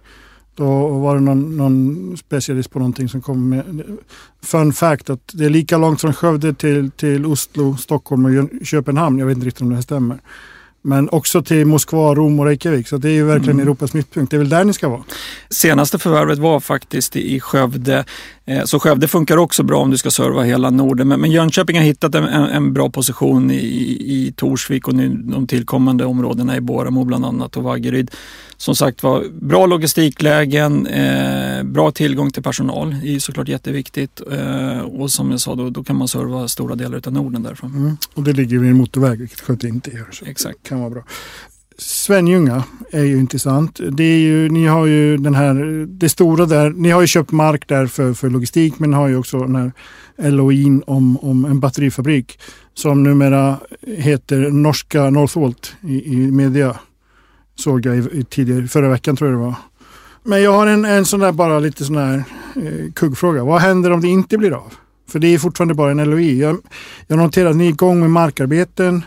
då 0.56 0.88
var 0.88 1.16
det 1.16 1.22
någon, 1.22 1.58
någon, 1.58 2.18
specialist 2.18 2.72
på 2.72 2.80
någonting 2.80 3.10
som 3.10 3.22
kom 3.22 3.50
med 3.50 3.84
fun 4.44 4.74
fact 4.74 5.10
att 5.10 5.32
det 5.34 5.46
är 5.46 5.50
lika 5.50 5.78
långt 5.78 6.02
från 6.02 6.14
Skövde 6.14 6.54
till, 6.54 6.92
till 6.92 7.26
Oslo, 7.26 7.78
Stockholm 7.78 8.26
och 8.26 8.66
Köpenhamn. 8.66 9.20
Jag 9.20 9.26
vet 9.26 9.36
inte 9.36 9.48
riktigt 9.48 9.62
om 9.62 9.70
det 9.70 9.76
här 9.76 9.82
stämmer. 9.82 10.20
Men 10.86 11.10
också 11.10 11.42
till 11.42 11.66
Moskva, 11.66 12.16
Rom 12.16 12.40
och 12.40 12.46
Reykjavik. 12.46 12.88
Så 12.88 12.98
det 12.98 13.10
är 13.10 13.14
ju 13.14 13.24
verkligen 13.24 13.56
mm. 13.56 13.68
Europas 13.68 13.94
mittpunkt. 13.94 14.32
Det 14.32 14.38
är 14.38 14.40
väl 14.40 14.50
där 14.50 14.64
ni 14.64 14.74
ska 14.74 14.90
vara? 14.90 15.04
Senaste 15.50 16.00
förvärvet 16.00 16.40
var 16.40 16.60
faktiskt 16.60 17.16
i 17.16 17.40
Skövde. 17.40 18.06
Eh, 18.46 18.64
så 18.64 18.80
Skövde 18.80 19.08
funkar 19.08 19.38
också 19.38 19.64
bra 19.64 19.82
om 19.82 19.92
du 19.92 19.98
ska 19.98 20.12
serva 20.12 20.44
hela 20.44 20.70
Norden. 20.70 21.08
Men 21.08 21.32
Jönköping 21.32 21.78
har 21.78 21.84
hittat 21.84 22.16
en, 22.16 22.24
en 22.26 22.74
bra 22.74 22.90
position 22.90 23.52
i, 23.52 23.56
i 24.00 24.34
Torsvik 24.36 24.88
och 24.88 24.96
nu 24.96 25.10
de 25.10 25.48
tillkommande 25.48 26.06
områdena 26.06 26.58
i 26.58 26.62
Boramo 26.62 27.04
bland 27.04 27.26
annat 27.26 27.58
och 27.58 27.64
Vaggeryd 27.64 28.12
som 28.58 28.76
sagt 28.76 29.04
var 29.04 29.24
bra 29.42 29.66
logistiklägen, 29.66 30.88
eh, 30.88 31.64
bra 31.64 31.92
tillgång 31.92 32.32
till 32.32 32.44
personal 32.44 32.96
det 33.06 33.16
är 33.16 33.20
såklart 33.20 33.48
jätteviktigt. 33.48 34.22
Eh, 34.32 34.80
och 34.80 35.12
som 35.12 35.32
jag 35.32 35.40
sa, 35.40 35.56
då, 35.56 35.70
då 35.70 35.84
kan 35.84 35.96
man 35.96 36.08
serva 36.08 36.48
stora 36.48 36.76
delar 36.76 37.02
av 37.06 37.14
Norden 37.14 37.44
därifrån. 37.44 37.76
Mm. 37.76 37.98
Och 38.14 38.24
det 38.24 38.34
ligger 38.34 38.60
vid 38.60 38.70
en 38.70 38.78
motorväg, 38.78 39.20
vilket 39.20 39.40
Skövde 39.40 39.68
inte 39.68 39.92
gör. 39.92 40.08
Exakt. 40.26 40.70
Kan 40.75 40.81
vara 40.81 40.89
bra. 40.89 41.04
Svenljunga 41.77 42.63
är 42.91 43.03
ju 43.03 43.17
intressant. 43.17 43.79
Det 43.91 44.03
är 44.03 44.17
ju, 44.17 44.50
ni 44.50 44.65
har 44.65 44.86
ju 44.86 45.17
den 45.17 45.36
här, 45.36 45.86
det 45.88 46.10
stora 46.10 46.46
där, 46.46 46.70
ni 46.70 46.89
har 46.89 47.01
ju 47.01 47.08
köpt 47.08 47.32
mark 47.32 47.67
där 47.67 47.88
för, 47.88 48.13
för 48.13 48.29
logistik 48.29 48.79
men 48.79 48.94
har 48.94 49.08
ju 49.08 49.17
också 49.17 49.39
den 49.39 49.55
här 49.55 49.72
LOIn 50.32 50.84
om, 50.88 51.17
om 51.17 51.46
en 51.46 51.60
batterifabrik 51.60 52.39
som 52.74 53.03
numera 53.03 53.58
heter 53.88 54.50
norska 54.50 55.10
Northvolt 55.10 55.75
i, 55.82 56.13
i 56.13 56.15
media 56.32 56.75
Såg 57.55 57.86
jag 57.86 57.98
i, 57.98 58.00
i 58.00 58.24
tidigare, 58.24 58.67
förra 58.67 58.89
veckan 58.89 59.15
tror 59.15 59.32
jag 59.32 59.39
det 59.39 59.46
var. 59.46 59.55
Men 60.24 60.41
jag 60.41 60.51
har 60.51 60.67
en, 60.67 60.86
en 60.86 61.05
sån 61.05 61.20
där 61.20 61.32
bara 61.32 61.60
lite 61.60 61.86
sån 61.86 61.98
här 61.98 62.24
eh, 62.55 62.91
kuggfråga. 62.94 63.44
Vad 63.44 63.62
händer 63.62 63.91
om 63.91 64.01
det 64.01 64.08
inte 64.08 64.38
blir 64.38 64.51
av? 64.51 64.74
För 65.10 65.20
det 65.20 65.27
är 65.27 65.38
fortfarande 65.38 65.74
bara 65.74 65.91
en 65.91 66.10
LOI. 66.10 66.41
Jag, 66.41 66.58
jag 67.08 67.17
noterar 67.17 67.50
att 67.50 67.55
ni 67.55 67.65
är 67.65 67.70
igång 67.70 68.00
med 68.00 68.12
markarbeten. 68.12 69.03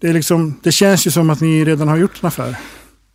Det, 0.00 0.08
är 0.08 0.12
liksom, 0.12 0.60
det 0.62 0.72
känns 0.72 1.06
ju 1.06 1.10
som 1.10 1.30
att 1.30 1.40
ni 1.40 1.64
redan 1.64 1.88
har 1.88 1.96
gjort 1.96 2.22
en 2.22 2.26
affär. 2.26 2.56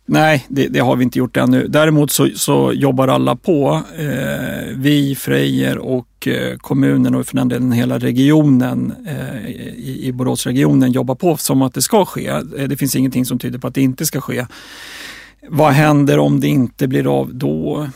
Nej, 0.08 0.46
det, 0.48 0.68
det, 0.68 0.78
har 0.78 0.96
vi 0.96 1.04
inte 1.04 1.18
gjort 1.18 1.36
ännu. 1.36 1.66
Däremot 1.68 2.10
så, 2.10 2.28
så 2.34 2.72
jobbar 2.72 3.08
alla 3.08 3.36
på. 3.36 3.82
Eh, 3.98 4.74
vi, 4.74 5.14
Frejer 5.14 5.78
och 5.78 6.28
eh, 6.28 6.56
kommunen 6.56 7.14
och 7.14 7.26
för 7.26 7.36
den 7.36 7.48
delen 7.48 7.72
hela 7.72 7.98
regionen 7.98 8.94
eh, 9.06 9.46
i, 9.50 10.00
i 10.02 10.12
Boråsregionen 10.12 10.92
jobbar 10.92 11.14
på 11.14 11.36
som 11.36 11.62
att 11.62 11.74
det 11.74 11.82
ska 11.82 12.04
ske. 12.04 12.26
Eh, 12.26 12.40
det 12.68 12.76
finns 12.76 12.96
ingenting 12.96 13.24
som 13.24 13.38
tyder 13.38 13.58
på 13.58 13.66
att 13.66 13.74
det 13.74 13.82
inte 13.82 14.06
ska 14.06 14.20
ske. 14.20 14.46
Vad 15.48 15.72
händer 15.72 16.18
om 16.18 16.40
det 16.40 16.48
inte 16.48 16.88
blir 16.88 17.20
av? 17.20 17.34
Då 17.34 17.88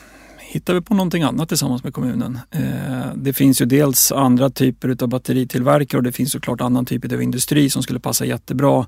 hittar 0.50 0.75
vi 0.75 0.80
på 0.80 0.95
någonting 0.95 1.23
annat 1.23 1.49
tillsammans 1.49 1.85
med 1.85 1.95
kommunen. 1.95 2.38
Eh, 2.50 3.14
det 3.14 3.33
finns 3.33 3.61
ju 3.62 3.64
dels 3.66 4.12
andra 4.12 4.50
typer 4.50 4.97
av 5.02 5.09
batteritillverkare 5.09 5.99
och 5.99 6.02
det 6.02 6.12
finns 6.12 6.33
såklart 6.33 6.61
annan 6.61 6.87
typ 6.87 7.12
av 7.12 7.23
industri 7.23 7.71
som 7.71 7.83
skulle 7.83 8.00
passa 8.00 8.25
jättebra 8.25 8.87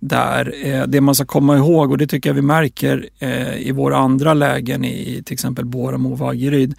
där. 0.00 0.54
Eh, 0.66 0.86
det 0.86 1.00
man 1.00 1.14
ska 1.14 1.24
komma 1.24 1.56
ihåg 1.56 1.90
och 1.90 1.98
det 1.98 2.06
tycker 2.06 2.30
jag 2.30 2.34
vi 2.34 2.42
märker 2.42 3.08
eh, 3.18 3.56
i 3.56 3.72
våra 3.72 3.96
andra 3.96 4.34
lägen 4.34 4.84
i 4.84 5.22
till 5.24 5.34
exempel 5.34 5.64
Boramo 5.64 6.12
och 6.12 6.18
Vaggeryd 6.18 6.74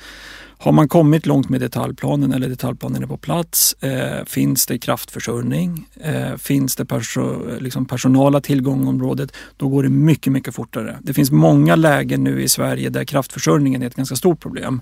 har 0.64 0.72
man 0.72 0.88
kommit 0.88 1.26
långt 1.26 1.50
med 1.50 1.62
detaljplanen 1.62 2.34
eller 2.34 2.50
detaljplanen 2.50 3.04
är 3.04 3.08
på 3.08 3.18
plats? 3.18 3.74
Eh, 3.74 4.26
finns 4.26 4.66
det 4.66 4.78
kraftförsörjning? 4.78 5.88
Eh, 6.02 6.36
finns 6.38 6.76
det 6.76 6.86
perso 6.86 7.58
liksom 7.60 7.86
personala 7.86 8.42
tillgångsområdet? 8.42 9.32
Då 9.58 9.68
går 9.68 9.84
det 9.84 9.90
mycket, 9.90 10.34
mycket 10.34 10.56
fortare. 10.56 10.98
Det 11.02 11.14
finns 11.14 11.32
många 11.32 11.76
lägen 11.76 12.24
nu 12.24 12.42
i 12.42 12.50
Sverige 12.50 12.90
där 12.90 13.04
kraftförsörjningen 13.04 13.84
är 13.84 13.88
ett 13.88 13.96
ganska 13.96 14.16
stort 14.16 14.40
problem. 14.40 14.82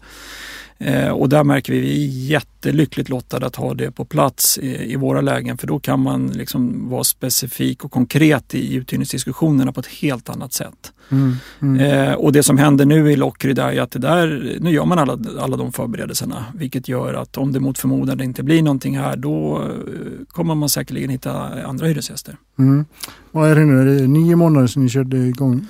Eh, 0.83 1.09
och 1.09 1.29
där 1.29 1.43
märker 1.43 1.73
vi 1.73 1.79
att 1.79 1.85
vi 1.85 2.05
är 2.05 2.29
jättelyckligt 2.29 3.09
lottade 3.09 3.45
att 3.45 3.55
ha 3.55 3.73
det 3.73 3.91
på 3.91 4.05
plats 4.05 4.57
i, 4.57 4.95
våra 4.95 5.21
lägen 5.21 5.57
för 5.57 5.67
då 5.67 5.79
kan 5.79 5.99
man 5.99 6.27
liksom 6.27 6.89
vara 6.89 7.03
specifik 7.03 7.85
och 7.85 7.91
konkret 7.91 8.55
i 8.55 8.75
uthyrningsdiskussionerna 8.75 9.71
på 9.71 9.79
ett 9.79 9.87
helt 9.87 10.29
annat 10.29 10.53
sätt. 10.53 10.93
Mm, 11.09 11.35
mm. 11.61 11.79
Eh, 11.79 12.13
och 12.13 12.31
det 12.31 12.43
som 12.43 12.57
händer 12.57 12.85
nu 12.85 13.11
i 13.11 13.15
Lockryd 13.15 13.59
är 13.59 13.81
att 13.81 13.91
det 13.91 13.99
där, 13.99 14.57
nu 14.59 14.71
gör 14.71 14.85
man 14.85 14.99
alla, 14.99 15.19
alla 15.39 15.57
de 15.57 15.71
förberedelserna 15.73 16.45
vilket 16.55 16.87
gör 16.87 17.13
att 17.13 17.37
om 17.37 17.51
det 17.51 17.59
mot 17.59 17.77
förmodan 17.77 18.17
det 18.17 18.23
inte 18.23 18.43
blir 18.43 18.63
någonting 18.63 18.97
här 18.97 19.17
då 19.17 19.61
eh, 19.61 20.25
kommer 20.27 20.55
man 20.55 20.69
säkerligen 20.69 21.09
hitta 21.09 21.63
andra 21.65 21.87
hyresgäster. 21.87 22.37
Mm. 22.59 22.85
Vad 23.31 23.49
är 23.49 23.55
det 23.55 23.65
nu, 23.65 23.81
är 23.81 24.01
det 24.01 24.07
nio 24.07 24.35
månader 24.35 24.67
sedan 24.67 24.83
ni 24.83 24.89
körde 24.89 25.17
igång? 25.17 25.67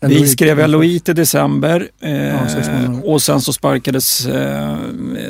Vi 0.00 0.28
skrev 0.28 0.68
LOI 0.68 1.00
till 1.00 1.14
december 1.14 1.88
eh, 2.00 3.00
och 3.04 3.22
sen 3.22 3.40
så 3.40 3.52
sparkades 3.52 4.26
eh, 4.26 4.76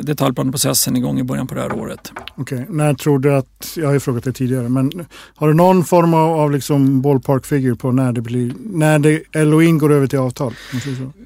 detaljplaneprocessen 0.02 0.96
igång 0.96 1.20
i 1.20 1.22
början 1.22 1.46
på 1.46 1.54
det 1.54 1.60
här 1.60 1.72
året. 1.72 2.12
Okej, 2.36 2.62
okay. 2.62 2.76
när 2.76 2.94
tror 2.94 3.18
du 3.18 3.34
att, 3.34 3.72
jag 3.76 3.86
har 3.86 3.92
ju 3.92 4.00
frågat 4.00 4.24
dig 4.24 4.32
tidigare, 4.32 4.68
men 4.68 5.06
har 5.34 5.48
du 5.48 5.54
någon 5.54 5.84
form 5.84 6.14
av, 6.14 6.40
av 6.40 6.52
liksom 6.52 7.02
ballpark 7.02 7.46
figure 7.46 7.76
på 7.76 7.92
när 7.92 8.12
det 8.12 8.20
blir, 8.20 8.52
när 8.58 8.98
det, 8.98 9.44
LOI 9.44 9.72
går 9.72 9.92
över 9.92 10.06
till 10.06 10.18
avtal? 10.18 10.54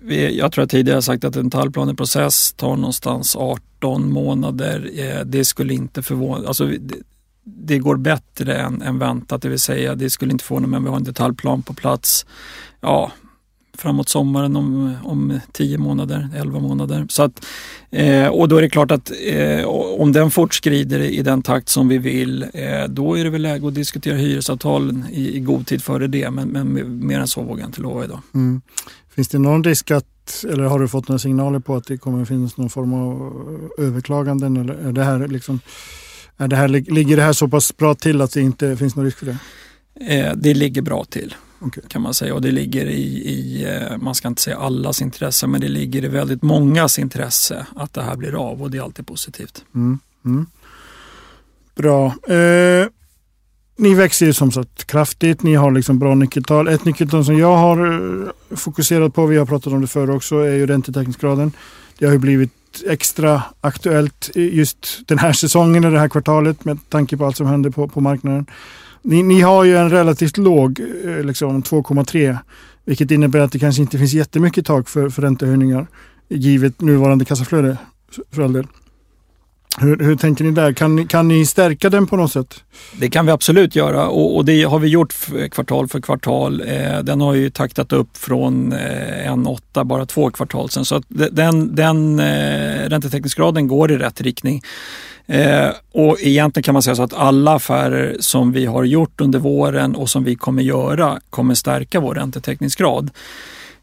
Vi, 0.05 0.39
jag 0.39 0.53
tror 0.53 0.63
jag 0.63 0.71
tidigare 0.71 1.03
sagt 1.03 1.25
att 1.25 1.37
en 1.37 1.49
detaljplaneprocess 1.49 2.53
tar 2.53 2.77
någonstans 2.77 3.37
18 3.37 4.13
månader. 4.13 4.91
Eh, 4.97 5.25
det 5.25 5.45
skulle 5.45 5.75
inte 5.75 6.03
förvåna, 6.03 6.49
alltså 6.49 6.67
det, 6.67 6.97
det 7.45 7.79
går 7.79 7.97
bättre 7.97 8.57
än, 8.57 8.83
än 8.83 8.99
väntat, 8.99 9.43
det 9.43 9.49
vill 9.49 9.61
säga 9.61 9.95
det 9.95 10.11
skulle 10.11 10.33
inte 10.33 10.45
förvåna 10.45 10.67
mig 10.67 10.77
om 10.77 10.85
vi 10.85 10.91
har 10.91 10.97
en 10.97 11.05
detaljplan 11.05 11.63
på 11.63 11.75
plats. 11.75 12.27
Ja, 12.81 13.13
framåt 13.79 14.09
sommaren 14.09 14.57
om, 14.57 14.97
om 15.05 15.41
10 15.53 15.79
månader, 15.79 16.29
11 16.37 16.61
månader. 16.61 17.07
Så 17.09 17.23
att, 17.23 17.45
eh, 17.91 18.27
och 18.27 18.49
då 18.49 18.57
är 18.57 18.63
det 18.63 18.71
klart 18.71 18.91
att 18.91 19.13
eh, 19.25 19.65
om 19.99 20.13
den 20.13 20.31
fortskrider 20.31 21.01
i 21.01 21.23
den 21.23 21.43
takt 21.43 21.69
som 21.69 21.89
vi 21.89 21.99
vill, 21.99 22.43
eh, 22.43 22.85
då 22.89 23.19
är 23.19 23.25
det 23.25 23.31
väl 23.31 23.43
läge 23.43 23.69
att 23.69 23.75
diskutera 23.75 24.17
hyresavtalen 24.17 25.07
i, 25.13 25.37
i 25.37 25.41
god 25.41 25.67
tid 25.67 25.83
före 25.83 26.07
det. 26.07 26.31
Men, 26.31 26.49
men 26.49 27.07
mer 27.07 27.21
än 27.21 27.29
så 27.29 27.43
vågar 27.43 27.61
jag 27.61 27.69
inte 27.69 27.81
lova 27.81 28.05
idag. 28.05 28.21
Mm. 28.35 28.61
Finns 29.15 29.29
det 29.29 29.39
någon 29.39 29.65
risk 29.65 29.91
att, 29.91 30.45
eller 30.51 30.65
har 30.65 30.79
du 30.79 30.89
fått 30.89 31.09
några 31.09 31.19
signaler 31.19 31.59
på 31.59 31.77
att 31.77 31.87
det 31.87 31.97
kommer 31.97 32.25
finnas 32.25 32.57
någon 32.57 32.71
form 32.71 32.95
av 32.95 33.71
överklaganden? 33.79 34.57
Eller 34.57 34.75
är 34.75 34.93
det 34.93 35.05
här 35.05 35.29
liksom, 35.29 35.61
är 36.37 36.49
det 36.49 36.57
här, 36.57 36.69
ligger 36.69 37.17
det 37.17 37.23
här 37.23 37.33
så 37.33 37.49
pass 37.49 37.77
bra 37.77 37.95
till 37.95 38.21
att 38.21 38.33
det 38.33 38.41
inte 38.41 38.77
finns 38.77 38.97
någon 38.97 39.05
risk 39.05 39.19
för 39.19 39.27
det? 39.27 39.37
Eh, 40.01 40.33
det 40.37 40.55
ligger 40.55 40.83
bra 40.83 41.05
till 41.05 41.35
okay. 41.63 41.83
kan 41.89 42.03
man 42.03 42.15
säga. 42.15 42.35
Och 42.35 42.43
det 42.43 42.51
ligger 42.51 42.87
i, 42.87 43.03
i, 43.29 43.65
eh, 43.65 43.99
man 43.99 44.15
ska 44.15 44.29
inte 44.29 44.43
säga 44.43 44.57
allas 44.57 45.03
intresse, 45.03 45.47
men 45.47 45.61
det 45.61 45.69
ligger 45.69 46.05
i 46.05 46.09
väldigt 46.09 46.43
mångas 46.43 46.99
intresse 46.99 47.67
att 47.77 47.93
det 47.93 48.03
här 48.03 48.17
blir 48.17 48.51
av 48.51 48.63
och 48.63 48.71
det 48.71 48.79
är 48.79 48.83
alltid 48.83 49.07
positivt. 49.07 49.65
Mm. 49.75 49.99
Mm. 50.25 50.47
Bra. 51.75 52.07
Eh, 52.07 52.87
ni 53.77 53.95
växer 53.95 54.27
ju 54.27 54.33
som 54.33 54.53
sagt 54.53 54.85
kraftigt. 54.85 55.43
Ni 55.43 55.55
har 55.55 55.71
liksom 55.71 55.99
bra 55.99 56.15
nyckeltal. 56.15 56.69
Ett 56.69 56.85
nyckeltal 56.85 57.25
som 57.25 57.39
jag 57.39 57.57
har 57.57 57.87
eh, 57.87 58.57
fokuserat 58.57 59.15
på, 59.15 59.27
vi 59.27 59.37
har 59.37 59.47
pratat 59.47 59.73
om 59.73 59.81
det 59.81 59.87
förr 59.87 60.11
också, 60.11 60.37
är 60.37 60.55
ju 60.55 60.67
räntetäckningsgraden. 60.67 61.53
Det 61.99 62.07
har 62.07 62.13
ju 62.13 62.19
blivit 62.19 62.53
extra 62.87 63.43
aktuellt 63.61 64.31
just 64.35 65.01
den 65.07 65.19
här 65.19 65.33
säsongen, 65.33 65.83
det 65.83 65.99
här 65.99 66.09
kvartalet 66.09 66.65
med 66.65 66.79
tanke 66.89 67.17
på 67.17 67.27
allt 67.27 67.37
som 67.37 67.47
händer 67.47 67.71
på, 67.71 67.89
på 67.89 68.01
marknaden. 68.01 68.47
Ni, 69.03 69.23
ni 69.23 69.41
har 69.41 69.65
ju 69.65 69.77
en 69.77 69.91
relativt 69.91 70.37
låg, 70.37 70.81
eh, 70.81 71.25
liksom 71.25 71.63
2,3 71.63 72.39
vilket 72.85 73.11
innebär 73.11 73.39
att 73.39 73.53
det 73.53 73.59
kanske 73.59 73.83
inte 73.83 73.99
finns 73.99 74.13
jättemycket 74.13 74.67
tak 74.67 74.89
för, 74.89 75.09
för 75.09 75.23
räntehöjningar 75.23 75.87
givet 76.29 76.81
nuvarande 76.81 77.25
kassaflöde 77.25 77.77
för 78.31 78.43
all 78.43 78.53
del. 78.53 78.67
Hur, 79.81 79.99
hur, 79.99 80.17
tänker 80.17 80.45
ni 80.45 80.51
där? 80.51 80.73
Kan 80.73 80.97
ni, 80.97 81.07
kan 81.07 81.29
ni 81.29 81.47
stärka 81.47 81.91
den 81.91 82.07
på 82.07 82.17
något 82.17 82.33
sätt? 82.33 82.65
Det 83.01 83.11
kan 83.11 83.27
vi 83.27 83.33
absolut 83.33 83.77
göra 83.77 84.09
och, 84.09 84.37
och 84.37 84.45
det 84.45 84.63
har 84.63 84.79
vi 84.79 84.89
gjort 84.89 85.15
kvartal 85.51 85.89
för 85.89 86.01
kvartal. 86.01 86.61
Eh, 86.67 86.99
den 86.99 87.21
har 87.21 87.35
ju 87.35 87.51
taktat 87.51 87.93
upp 87.93 88.17
från 88.17 88.73
eh, 88.73 89.33
1,8 89.33 89.85
bara 89.85 90.07
två 90.07 90.31
kvartal 90.31 90.71
sedan. 90.71 90.85
Så 90.85 90.95
att 90.95 91.05
den, 91.09 91.75
den 91.75 92.21
eh, 92.21 92.89
räntetäckningsgraden 92.89 93.69
går 93.69 93.93
i 93.93 93.97
rätt 93.97 94.21
riktning. 94.21 94.63
Eh, 95.27 95.69
och 95.93 96.17
egentligen 96.21 96.65
kan 96.65 96.73
man 96.73 96.83
säga 96.83 96.97
så 96.97 97.03
att 97.03 97.15
alla 97.15 97.55
affärer 97.55 98.17
som 98.21 98.53
vi 98.53 98.67
har 98.67 98.85
gjort 98.85 99.21
under 99.21 99.39
våren 99.39 99.95
och 99.95 100.11
som 100.11 100.25
vi 100.25 100.35
kommer 100.35 100.63
göra 100.63 101.21
kommer 101.31 101.55
stärka 101.55 102.01
vår 102.01 102.15
räntetäckningsgrad. 102.15 103.11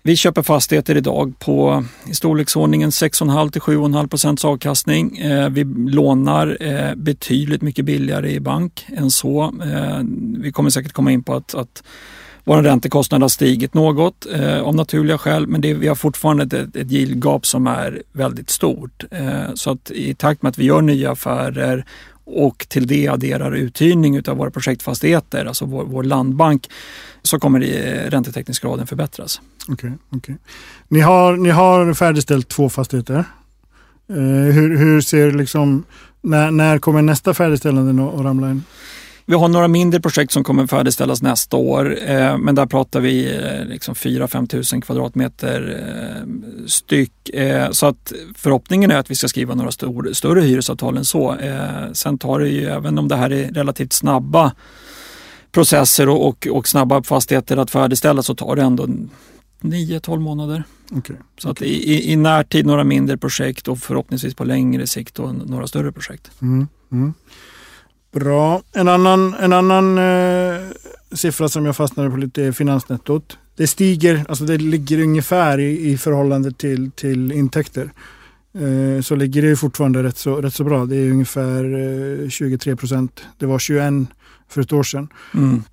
Vi 0.04 0.16
köper 0.16 0.42
fastigheter 0.42 0.98
idag 0.98 1.34
på 1.40 1.84
i 2.08 2.14
storleksordningen 2.14 2.90
6,5 2.90 3.52
till 3.52 3.62
7,5 3.62 4.08
procents 4.08 4.46
avkastning. 4.46 5.18
Eh, 5.18 5.50
vi 5.50 5.64
lånar 5.64 6.58
eh, 6.60 6.96
betydligt 6.96 7.62
mycket 7.62 7.86
billigare 7.86 8.32
i 8.32 8.40
bank 8.40 8.86
än 8.90 9.12
så. 9.12 9.44
Eh, 9.44 10.00
vi 10.38 10.52
kommer 10.52 10.70
säkert 10.70 10.94
komma 10.94 11.12
in 11.12 11.24
på 11.24 11.36
att, 11.36 11.56
att 11.56 11.84
vår 12.44 12.64
räntekostnad 12.64 13.22
har 13.22 13.30
stigit 13.30 13.74
något 13.74 14.26
eh, 14.34 14.62
av 14.62 14.76
naturliga 14.76 15.18
skäl 15.18 15.48
men 15.48 15.62
det, 15.62 15.74
vi 15.74 15.88
har 15.88 15.96
fortfarande 15.96 16.44
ett, 16.44 16.76
ett 16.76 16.92
yieldgap 16.92 17.46
som 17.46 17.68
är 17.68 18.02
väldigt 18.12 18.50
stort. 18.50 19.04
Eh, 19.12 19.54
så 19.54 19.72
att 19.72 19.92
i 19.92 20.16
takt 20.16 20.42
med 20.42 20.50
att 20.50 20.58
vi 20.58 20.66
gör 20.66 20.82
nya 20.82 21.12
affärer 21.12 21.86
och 22.36 22.66
till 22.70 22.88
det 22.88 23.08
adderar 23.08 23.52
uthyrning 23.52 24.28
av 24.28 24.38
våra 24.38 24.52
projektfastigheter, 24.52 25.46
alltså 25.46 25.66
vår, 25.66 25.86
vår 25.86 26.04
landbank, 26.04 26.70
så 27.22 27.40
kommer 27.40 27.60
räntetäckningsgraden 28.10 28.88
förbättras. 28.88 29.42
Okay, 29.68 29.92
okay. 30.10 30.36
Ni, 30.88 31.00
har, 31.00 31.38
ni 31.38 31.50
har 31.50 31.94
färdigställt 31.94 32.48
två 32.48 32.70
fastigheter. 32.70 33.24
Eh, 34.10 34.16
hur, 34.54 34.78
hur 34.78 35.02
ser 35.02 35.32
liksom, 35.32 35.84
när, 36.22 36.52
när 36.52 36.80
kommer 36.80 37.02
nästa 37.02 37.34
färdigställande 37.34 38.04
att 38.10 38.22
ramla 38.22 38.52
in? 38.52 38.64
Vi 39.30 39.36
har 39.36 39.48
några 39.48 39.68
mindre 39.68 40.00
projekt 40.00 40.32
som 40.32 40.44
kommer 40.44 40.68
färdigställas 40.68 41.22
nästa 41.22 41.58
år, 41.58 41.98
eh, 42.10 42.38
men 42.38 42.56
där 42.56 42.66
pratar 42.66 43.00
vi 43.00 43.36
eh, 43.36 43.66
liksom 43.66 43.94
4-5 43.94 44.48
tusen 44.48 44.82
kvadratmeter 44.82 45.84
eh, 45.88 46.68
styck. 46.68 47.30
Eh, 47.30 47.72
så 47.72 47.86
att 47.86 48.14
förhoppningen 48.36 48.92
är 48.92 48.98
att 48.98 49.12
vi 49.12 49.16
ska 49.16 49.28
skriva 49.28 49.56
några 49.56 49.72
stor, 49.72 50.14
större 50.14 50.42
hyresavtal 50.42 50.98
än 50.98 51.06
så. 51.06 51.36
Eh, 51.36 51.92
sen 51.94 52.18
tar 52.18 52.40
det 52.40 52.50
ju, 52.50 52.66
även 52.66 53.00
om 53.00 53.08
det 53.08 53.16
här 53.16 53.32
är 53.32 53.52
relativt 53.52 53.94
snabba 53.94 54.52
processer 55.52 56.10
och, 56.10 56.28
och, 56.28 56.48
och 56.52 56.68
snabba 56.68 57.04
fastigheter 57.04 57.58
att 57.58 57.72
färdigställa 57.72 58.24
så 58.24 58.36
tar 58.36 58.56
det 58.56 58.62
ändå 58.62 58.88
9-12 59.62 60.20
månader. 60.20 60.64
Okay, 60.92 61.16
så 61.38 61.50
att 61.50 61.62
i, 61.62 62.12
i 62.12 62.16
närtid 62.16 62.66
några 62.66 62.84
mindre 62.84 63.18
projekt 63.18 63.68
och 63.68 63.80
förhoppningsvis 63.80 64.34
på 64.34 64.44
längre 64.44 64.88
sikt 64.88 65.20
några 65.46 65.68
större 65.68 65.92
projekt. 65.92 66.32
Mm, 66.42 66.68
mm. 66.92 67.14
Bra. 68.12 68.62
En 68.74 68.88
annan, 68.88 69.34
en 69.34 69.54
annan 69.54 69.98
eh, 69.98 70.62
siffra 71.12 71.50
som 71.50 71.66
jag 71.66 71.76
fastnade 71.76 72.10
på 72.10 72.18
lite 72.18 72.44
är 72.44 72.52
finansnettot. 72.52 73.38
Det 73.56 73.68
stiger, 73.68 74.26
alltså 74.30 74.46
det 74.46 74.58
ligger 74.58 75.02
ungefär 75.04 75.60
i, 75.60 75.90
i 75.90 75.98
förhållande 75.98 76.52
till, 76.52 76.92
till 76.92 77.32
intäkter. 77.32 77.92
Eh, 78.54 79.02
så 79.02 79.16
ligger 79.16 79.42
det 79.42 79.56
fortfarande 79.56 80.04
rätt 80.04 80.18
så, 80.18 80.36
rätt 80.36 80.54
så 80.54 80.64
bra. 80.64 80.86
Det 80.86 80.96
är 80.96 81.12
ungefär 81.12 81.64
eh, 82.24 82.30
23 82.30 82.76
procent. 82.76 83.24
Det 83.38 83.46
var 83.46 83.60
21 83.60 83.94
för 84.50 84.62
ett 84.62 84.74
år 84.74 84.84
sedan. 84.84 85.08
Mm. 85.34 85.64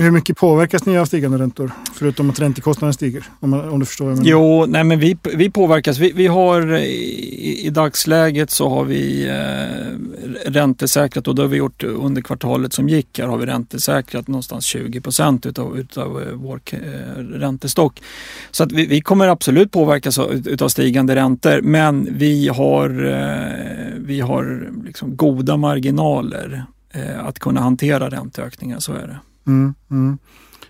Hur 0.00 0.10
mycket 0.10 0.36
påverkas 0.36 0.86
ni 0.86 0.98
av 0.98 1.04
stigande 1.04 1.38
räntor? 1.38 1.72
Förutom 1.94 2.30
att 2.30 2.40
räntekostnaden 2.40 2.94
stiger, 2.94 3.24
om, 3.40 3.52
om 3.52 3.80
du 3.80 3.86
förstår 3.86 4.04
vad 4.04 4.12
jag 4.12 4.18
menar. 4.18 4.30
Jo, 4.30 4.66
nej 4.66 4.84
men 4.84 4.98
vi, 4.98 5.16
vi 5.34 5.50
påverkas. 5.50 5.98
Vi, 5.98 6.12
vi 6.12 6.26
har 6.26 6.76
i, 6.76 7.66
i, 7.66 7.70
dagsläget 7.70 8.50
så 8.50 8.68
har 8.68 8.84
vi 8.84 9.28
eh, 9.28 10.50
räntesäkrat 10.50 11.28
och 11.28 11.34
det 11.34 11.42
har 11.42 11.48
vi 11.48 11.56
gjort 11.56 11.82
under 11.84 12.22
kvartalet 12.22 12.72
som 12.72 12.88
gick. 12.88 13.18
Här 13.18 13.26
har 13.26 13.38
vi 13.38 13.46
räntesäkrat 13.46 14.28
någonstans 14.28 14.64
20 14.64 15.00
procent 15.00 15.46
utav, 15.46 15.78
utav 15.78 16.22
eh, 16.22 16.34
vår 16.34 16.60
eh, 16.70 16.78
räntestock. 17.20 18.02
Så 18.50 18.62
att 18.62 18.72
vi, 18.72 18.86
vi 18.86 19.00
kommer 19.00 19.28
absolut 19.28 19.70
påverkas 19.70 20.18
av, 20.18 20.32
utav 20.32 20.68
stigande 20.68 21.14
räntor 21.14 21.60
men 21.62 22.08
vi 22.10 22.48
har, 22.48 23.04
eh, 23.06 23.94
vi 23.96 24.20
har 24.20 24.72
liksom 24.84 25.16
goda 25.16 25.56
marginaler 25.56 26.64
eh, 26.90 27.26
att 27.26 27.38
kunna 27.38 27.60
hantera 27.60 28.10
ränteökningar, 28.10 28.78
så 28.78 28.92
är 28.92 29.06
det. 29.06 29.18
Mm, 29.48 29.74
mm. 29.90 30.18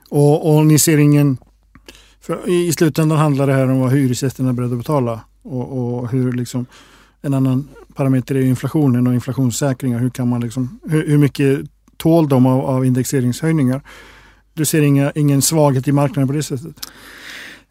Och, 0.09 0.55
och, 0.55 0.67
ni 0.67 0.79
ser 0.79 0.99
ingen... 0.99 1.39
I 2.47 2.73
slutändan 2.73 3.19
handlar 3.19 3.47
det 3.47 3.53
här 3.53 3.71
om 3.71 3.81
vad 3.81 3.93
hyresgästerna 3.93 4.49
är 4.49 4.53
beredda 4.53 4.73
att 4.73 4.79
betala 4.79 5.21
och, 5.43 5.99
och 5.99 6.11
hur 6.11 6.33
liksom 6.33 6.67
en 7.23 7.35
annan 7.35 7.69
parameter 7.95 8.35
är 8.35 8.43
inflationen 8.43 9.07
och 9.07 9.15
inflationssäkringar. 9.15 9.99
Hur, 9.99 10.11
kan 10.11 10.29
man 10.29 10.41
liksom, 10.41 10.81
hur, 10.89 11.09
hur 11.09 11.19
mycket 11.19 11.61
tål 11.97 12.29
de 12.29 12.47
av, 12.47 12.61
av 12.61 12.87
indexeringshöjningar? 12.87 13.83
Du 14.55 14.65
ser 14.65 14.83
inga, 14.83 15.13
ingen 15.15 15.43
svaghet 15.43 15.89
i 15.89 15.93
marknaden 15.93 16.29
på 16.29 16.35
det 16.35 16.43
sättet? 16.43 16.77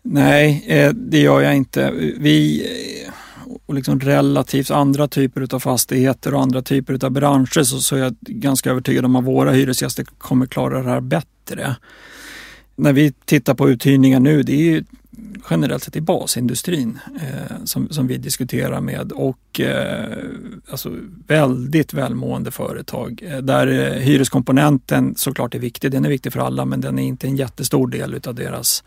Nej, 0.02 0.66
eh, 0.68 0.94
det 0.94 1.20
gör 1.20 1.42
jag 1.42 1.56
inte. 1.56 1.92
Vi 2.20 2.66
och 3.68 3.74
liksom 3.74 4.00
relativt 4.00 4.72
andra 4.72 5.08
typer 5.08 5.56
av 5.56 5.60
fastigheter 5.60 6.34
och 6.34 6.42
andra 6.42 6.62
typer 6.62 7.06
av 7.06 7.12
branscher 7.12 7.64
så, 7.64 7.80
så 7.80 7.96
är 7.96 8.00
jag 8.00 8.16
ganska 8.20 8.72
övertygad 8.72 9.06
om 9.06 9.16
att 9.16 9.26
våra 9.26 9.52
hyresgäster 9.52 10.04
kommer 10.18 10.46
klara 10.46 10.84
det 10.84 10.90
här 10.90 11.02
bättre. 11.02 11.76
när 12.76 12.94
vi 12.94 13.12
tittar 13.12 13.54
på 13.54 13.70
uthyrningar 13.70 14.20
nu, 14.20 14.44
det 14.44 14.54
är 14.54 14.64
ju 14.64 14.84
generellt 15.50 15.84
sett 15.84 15.96
i 15.96 16.02
basindustrin 16.02 17.00
eh, 17.16 17.64
som, 17.64 17.90
som 17.90 18.08
vi 18.08 18.18
diskuterar 18.18 18.82
med 18.82 19.12
och 19.12 19.60
eh, 19.60 20.18
alltså 20.72 20.92
väldigt 21.28 21.94
välmående 21.94 22.52
företag 22.52 23.24
eh, 23.26 23.38
där 23.38 23.68
eh, 23.68 24.02
hyreskomponenten 24.02 25.16
såklart 25.16 25.56
är 25.56 25.60
viktig. 25.60 25.92
Den 25.92 26.06
är 26.06 26.10
viktig 26.10 26.34
för 26.34 26.40
alla 26.40 26.66
men 26.66 26.82
den 26.82 27.00
är 27.00 27.04
inte 27.04 27.28
en 27.28 27.36
jättestor 27.36 27.88
del 27.88 28.20
av 28.28 28.36
deras 28.36 28.84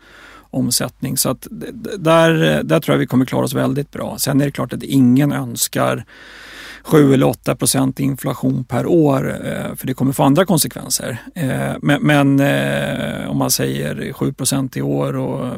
omsättning. 0.51 1.17
Så 1.17 1.29
att 1.29 1.47
där, 1.97 2.63
där 2.63 2.79
tror 2.79 2.93
jag 2.93 2.99
vi 2.99 3.07
kommer 3.07 3.25
klara 3.25 3.45
oss 3.45 3.53
väldigt 3.53 3.91
bra. 3.91 4.17
Sen 4.19 4.41
är 4.41 4.45
det 4.45 4.51
klart 4.51 4.73
att 4.73 4.83
ingen 4.83 5.31
önskar 5.31 6.05
7 6.83 7.13
eller 7.13 7.27
8 7.27 7.55
procent 7.55 7.99
inflation 7.99 8.63
per 8.63 8.85
år 8.85 9.39
eh, 9.45 9.75
för 9.75 9.87
det 9.87 9.93
kommer 9.93 10.13
få 10.13 10.23
andra 10.23 10.45
konsekvenser. 10.45 11.17
Eh, 11.35 11.73
men, 11.81 12.01
men 12.01 12.39
om 13.29 13.37
man 13.37 13.51
säger 13.51 14.13
7 14.13 14.33
procent 14.33 14.77
i 14.77 14.81
år 14.81 15.15
och 15.15 15.55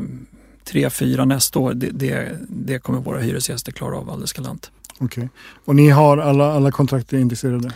3-4 0.71 1.25
nästa 1.25 1.59
år, 1.59 1.73
det, 1.73 1.89
det, 1.89 2.37
det, 2.49 2.79
kommer 2.79 2.99
våra 2.99 3.19
hyresgäster 3.19 3.71
klara 3.71 3.97
av 3.97 4.09
alldeles 4.09 4.33
galant. 4.33 4.71
Okej. 4.97 5.05
Okay. 5.05 5.27
Och 5.65 5.75
ni 5.75 5.89
har 5.89 6.17
alla, 6.17 6.53
alla 6.53 6.71
kontrakt 6.71 7.13
indexerade? 7.13 7.71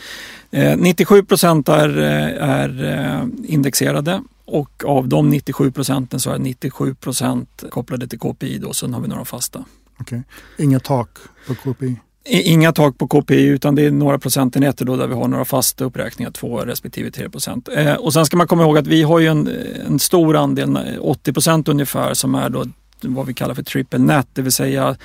Eh, 0.52 0.78
97 0.78 1.24
procent 1.24 1.70
är, 1.70 1.98
eh, 1.98 2.50
är 2.50 2.84
eh, 2.84 3.54
indexerade 3.54 4.22
och 4.48 4.84
av 4.86 5.08
de 5.08 5.30
97 5.30 5.72
procenten 5.72 6.20
så 6.20 6.32
är 6.32 6.40
97 6.40 6.96
procent 6.96 7.64
kopplade 7.70 8.08
till 8.08 8.20
KPI 8.20 8.58
då, 8.58 8.74
sen 8.74 8.94
har 8.94 9.02
vi 9.02 9.08
några 9.08 9.26
fasta. 9.26 9.66
Okej. 10.00 10.24
Okay. 10.56 10.66
Inga 10.66 10.80
tak 10.80 11.10
på 11.48 11.56
KPI? 11.56 11.96
Inga 12.30 12.72
tak 12.72 12.98
på 12.98 13.08
KPI 13.08 13.46
utan 13.46 13.76
det 13.76 13.86
är 13.86 13.92
några 13.92 14.20
procentenheter 14.20 14.86
då 14.86 14.96
där 14.96 15.08
vi 15.08 15.14
har 15.14 15.28
några 15.28 15.46
fasta 15.46 15.86
uppräkningar, 15.86 16.32
2 16.32 16.58
respektive 16.60 17.12
3 17.12 17.30
procent. 17.30 17.70
Eh, 17.76 17.94
och 17.94 18.14
sen 18.14 18.26
ska 18.26 18.38
man 18.38 18.48
komma 18.48 18.64
ihåg 18.64 18.78
att 18.78 18.88
vi 18.88 19.04
har 19.04 19.20
ju 19.20 19.28
en, 19.28 19.50
en 19.88 20.00
stor 20.00 20.36
andel, 20.36 20.80
80 21.02 21.34
procent 21.34 21.68
ungefär, 21.68 22.14
som 22.14 22.36
är 22.36 22.50
då 22.50 22.66
vad 23.02 23.26
vi 23.26 23.34
kallar 23.34 23.54
för 23.54 23.64
triple 23.64 24.00
net, 24.00 24.28
det 24.34 24.42
vill 24.42 24.52
säga 24.52 24.98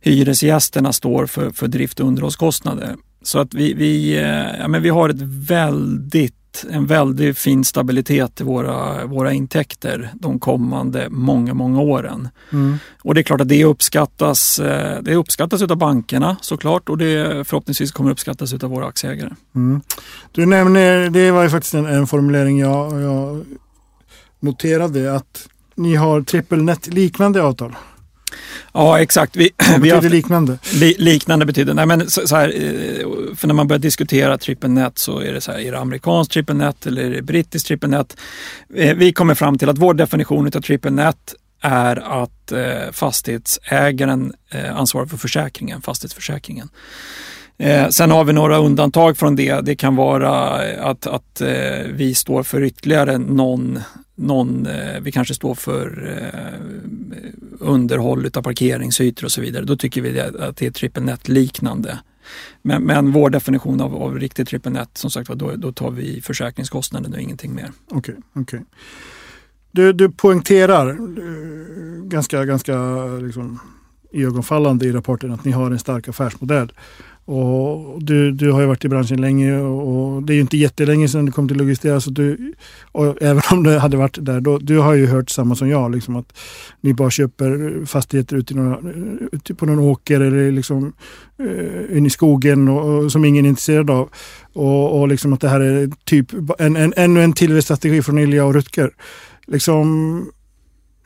hyresgästerna 0.00 0.92
står 0.92 1.26
för, 1.26 1.50
för 1.50 1.68
drift 1.68 2.00
och 2.00 2.06
underhållskostnader. 2.06 2.96
Så 3.22 3.38
att 3.38 3.54
vi, 3.54 3.74
vi, 3.74 4.16
eh, 4.16 4.60
ja, 4.60 4.68
men 4.68 4.82
vi 4.82 4.88
har 4.88 5.08
ett 5.08 5.22
väldigt 5.48 6.45
en 6.70 6.86
väldigt 6.86 7.38
fin 7.38 7.64
stabilitet 7.64 8.40
i 8.40 8.44
våra, 8.44 9.06
våra 9.06 9.32
intäkter 9.32 10.10
de 10.14 10.38
kommande 10.38 11.08
många, 11.10 11.54
många 11.54 11.80
åren. 11.80 12.28
Mm. 12.52 12.78
Och 13.02 13.14
det 13.14 13.20
är 13.20 13.22
klart 13.22 13.40
att 13.40 13.48
det 13.48 13.64
uppskattas, 13.64 14.58
eh, 14.58 15.02
det 15.02 15.14
uppskattas 15.14 15.62
av 15.62 15.76
bankerna 15.76 16.36
såklart 16.40 16.88
och 16.88 16.98
det 16.98 17.46
förhoppningsvis 17.48 17.92
kommer 17.92 18.10
uppskattas 18.10 18.52
av 18.52 18.70
våra 18.70 18.86
aktieägare. 18.86 19.30
Mm. 19.54 19.80
Du 20.32 20.46
nämner, 20.46 21.10
det 21.10 21.30
var 21.30 21.42
ju 21.42 21.50
faktiskt 21.50 21.74
en, 21.74 21.86
en 21.86 22.06
formulering 22.06 22.58
jag, 22.58 23.00
jag 23.00 23.44
noterade 24.40 25.14
att 25.14 25.48
ni 25.74 25.94
har 25.94 26.22
triple 26.22 26.62
net 26.62 26.86
liknande 26.86 27.42
avtal. 27.42 27.74
Ja 28.72 29.00
exakt. 29.00 29.36
Vi, 29.36 29.50
Vad 29.70 29.80
betyder 29.80 30.00
vi 30.00 30.08
liknande? 30.08 30.58
Li, 30.72 30.96
liknande 30.98 31.46
betyder, 31.46 31.74
nej 31.74 31.86
men 31.86 32.10
så, 32.10 32.28
så, 32.28 32.36
här, 32.36 32.48
eh, 32.48 33.34
för 33.36 33.46
när 33.46 33.54
man 33.54 33.68
börjar 33.68 33.80
diskutera 33.80 34.38
triple 34.38 34.68
net 34.68 34.98
så 34.98 35.18
är 35.18 35.32
det 35.32 35.40
så 35.40 35.52
här, 35.52 35.58
är 35.58 35.72
det 35.72 35.78
amerikanskt 35.78 36.32
triple 36.32 36.54
net 36.54 36.86
eller 36.86 37.04
är 37.04 37.10
det 37.10 37.22
brittiskt 37.22 37.68
triple 37.68 37.88
net? 37.88 38.16
Eh, 38.74 38.96
vi 38.96 39.12
kommer 39.12 39.34
fram 39.34 39.58
till 39.58 39.68
att 39.68 39.78
vår 39.78 39.94
definition 39.94 40.46
av 40.46 40.60
triple 40.60 40.90
net 40.90 41.34
är 41.60 42.22
att 42.22 42.52
eh, 42.52 42.92
fastighetsägaren 42.92 44.32
ansvarar 44.74 45.06
för 45.06 45.16
försäkringen, 45.16 45.82
fastighetsförsäkringen. 45.82 46.68
Eh, 47.58 47.88
sen 47.88 48.10
har 48.10 48.24
vi 48.24 48.32
några 48.32 48.58
undantag 48.58 49.16
från 49.16 49.36
det. 49.36 49.60
Det 49.60 49.76
kan 49.76 49.96
vara 49.96 50.64
eh, 50.66 50.86
att, 50.86 51.06
att 51.06 51.40
eh, 51.40 51.48
vi 51.92 52.14
står 52.14 52.42
för 52.42 52.62
ytterligare 52.62 53.18
någon 53.18 53.78
någon, 54.16 54.66
eh, 54.66 55.00
vi 55.00 55.12
kanske 55.12 55.34
står 55.34 55.54
för 55.54 56.08
eh, 56.32 56.60
underhåll 57.60 58.30
av 58.34 58.42
parkeringsytor 58.42 59.24
och 59.24 59.32
så 59.32 59.40
vidare. 59.40 59.64
Då 59.64 59.76
tycker 59.76 60.00
vi 60.02 60.20
att 60.20 60.56
det 60.56 60.66
är 60.66 60.70
triple 60.70 61.02
net 61.02 61.28
liknande. 61.28 61.98
Men, 62.62 62.82
men 62.82 63.12
vår 63.12 63.30
definition 63.30 63.80
av, 63.80 64.02
av 64.02 64.18
riktigt 64.18 64.48
trippelnät, 64.48 64.80
net, 64.80 64.98
som 64.98 65.10
sagt 65.10 65.30
då, 65.30 65.52
då 65.56 65.72
tar 65.72 65.90
vi 65.90 66.20
försäkringskostnaden 66.20 67.14
och 67.14 67.20
ingenting 67.20 67.54
mer. 67.54 67.70
Okej, 67.90 68.14
okay, 68.34 68.42
okay, 68.42 68.60
Du, 69.70 69.92
du 69.92 70.10
poängterar 70.10 70.90
eh, 70.90 72.04
ganska, 72.04 72.44
ganska 72.44 73.04
liksom, 73.06 73.60
ögonfallande 74.12 74.86
i 74.86 74.92
rapporten 74.92 75.32
att 75.32 75.44
ni 75.44 75.52
har 75.52 75.70
en 75.70 75.78
stark 75.78 76.08
affärsmodell. 76.08 76.72
Och 77.28 78.02
du, 78.02 78.32
du 78.32 78.52
har 78.52 78.60
ju 78.60 78.66
varit 78.66 78.84
i 78.84 78.88
branschen 78.88 79.20
länge 79.20 79.58
och 79.58 80.22
det 80.22 80.32
är 80.32 80.34
ju 80.34 80.40
inte 80.40 80.56
jättelänge 80.56 81.08
sedan 81.08 81.26
du 81.26 81.32
kom 81.32 81.48
till 81.48 81.56
Logistea. 81.56 82.00
Så 82.00 82.10
du, 82.10 82.52
och 82.92 83.22
även 83.22 83.42
om 83.50 83.62
du 83.62 83.78
hade 83.78 83.96
varit 83.96 84.18
där, 84.20 84.40
då, 84.40 84.58
du 84.58 84.78
har 84.78 84.94
ju 84.94 85.06
hört 85.06 85.30
samma 85.30 85.54
som 85.54 85.68
jag. 85.68 85.94
Liksom 85.94 86.16
att 86.16 86.38
ni 86.80 86.94
bara 86.94 87.10
köper 87.10 87.84
fastigheter 87.86 88.36
ute, 88.36 88.54
några, 88.54 88.78
ute 89.32 89.54
på 89.54 89.66
någon 89.66 89.78
åker 89.78 90.20
eller 90.20 90.52
liksom, 90.52 90.92
eh, 91.38 91.46
uh, 91.46 91.98
in 91.98 92.06
i 92.06 92.10
skogen 92.10 92.68
och, 92.68 93.04
och, 93.04 93.12
som 93.12 93.24
ingen 93.24 93.44
är 93.44 93.48
intresserad 93.48 93.90
av. 93.90 94.08
Och, 94.52 95.00
och 95.00 95.08
liksom 95.08 95.32
att 95.32 95.40
det 95.40 95.48
här 95.48 95.60
är 95.60 95.90
typ 96.04 96.32
en, 96.58 96.76
en, 96.76 96.92
ännu 96.96 97.22
en 97.22 97.32
tillväxtstrategi 97.32 98.02
från 98.02 98.18
Ilja 98.18 98.44
och 98.44 98.54
Rutger. 98.54 98.90
Liksom, 99.46 100.30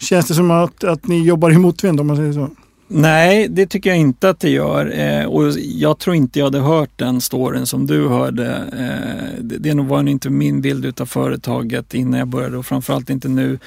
känns 0.00 0.28
det 0.28 0.34
som 0.34 0.50
att, 0.50 0.84
att 0.84 1.08
ni 1.08 1.22
jobbar 1.22 1.50
i 1.50 1.58
motvind 1.58 2.00
om 2.00 2.06
man 2.06 2.16
säger 2.16 2.32
så? 2.32 2.50
Nej, 2.92 3.48
det 3.48 3.66
tycker 3.66 3.90
jag 3.90 3.98
inte 3.98 4.30
att 4.30 4.40
det 4.40 4.50
gör. 4.50 4.98
Eh, 4.98 5.24
och 5.24 5.52
jag 5.58 5.98
tror 5.98 6.16
inte 6.16 6.38
jag 6.38 6.46
hade 6.46 6.58
hört 6.58 6.90
den 6.96 7.20
storyn 7.20 7.66
som 7.66 7.86
du 7.86 8.08
hörde. 8.08 8.46
Eh, 8.56 9.40
det, 9.40 9.58
det 9.58 9.74
var 9.74 10.02
nog 10.02 10.08
inte 10.08 10.30
min 10.30 10.60
bild 10.60 11.00
av 11.00 11.06
företaget 11.06 11.94
innan 11.94 12.18
jag 12.18 12.28
började 12.28 12.58
och 12.58 12.66
framförallt 12.66 13.10
inte 13.10 13.28
nu 13.28 13.58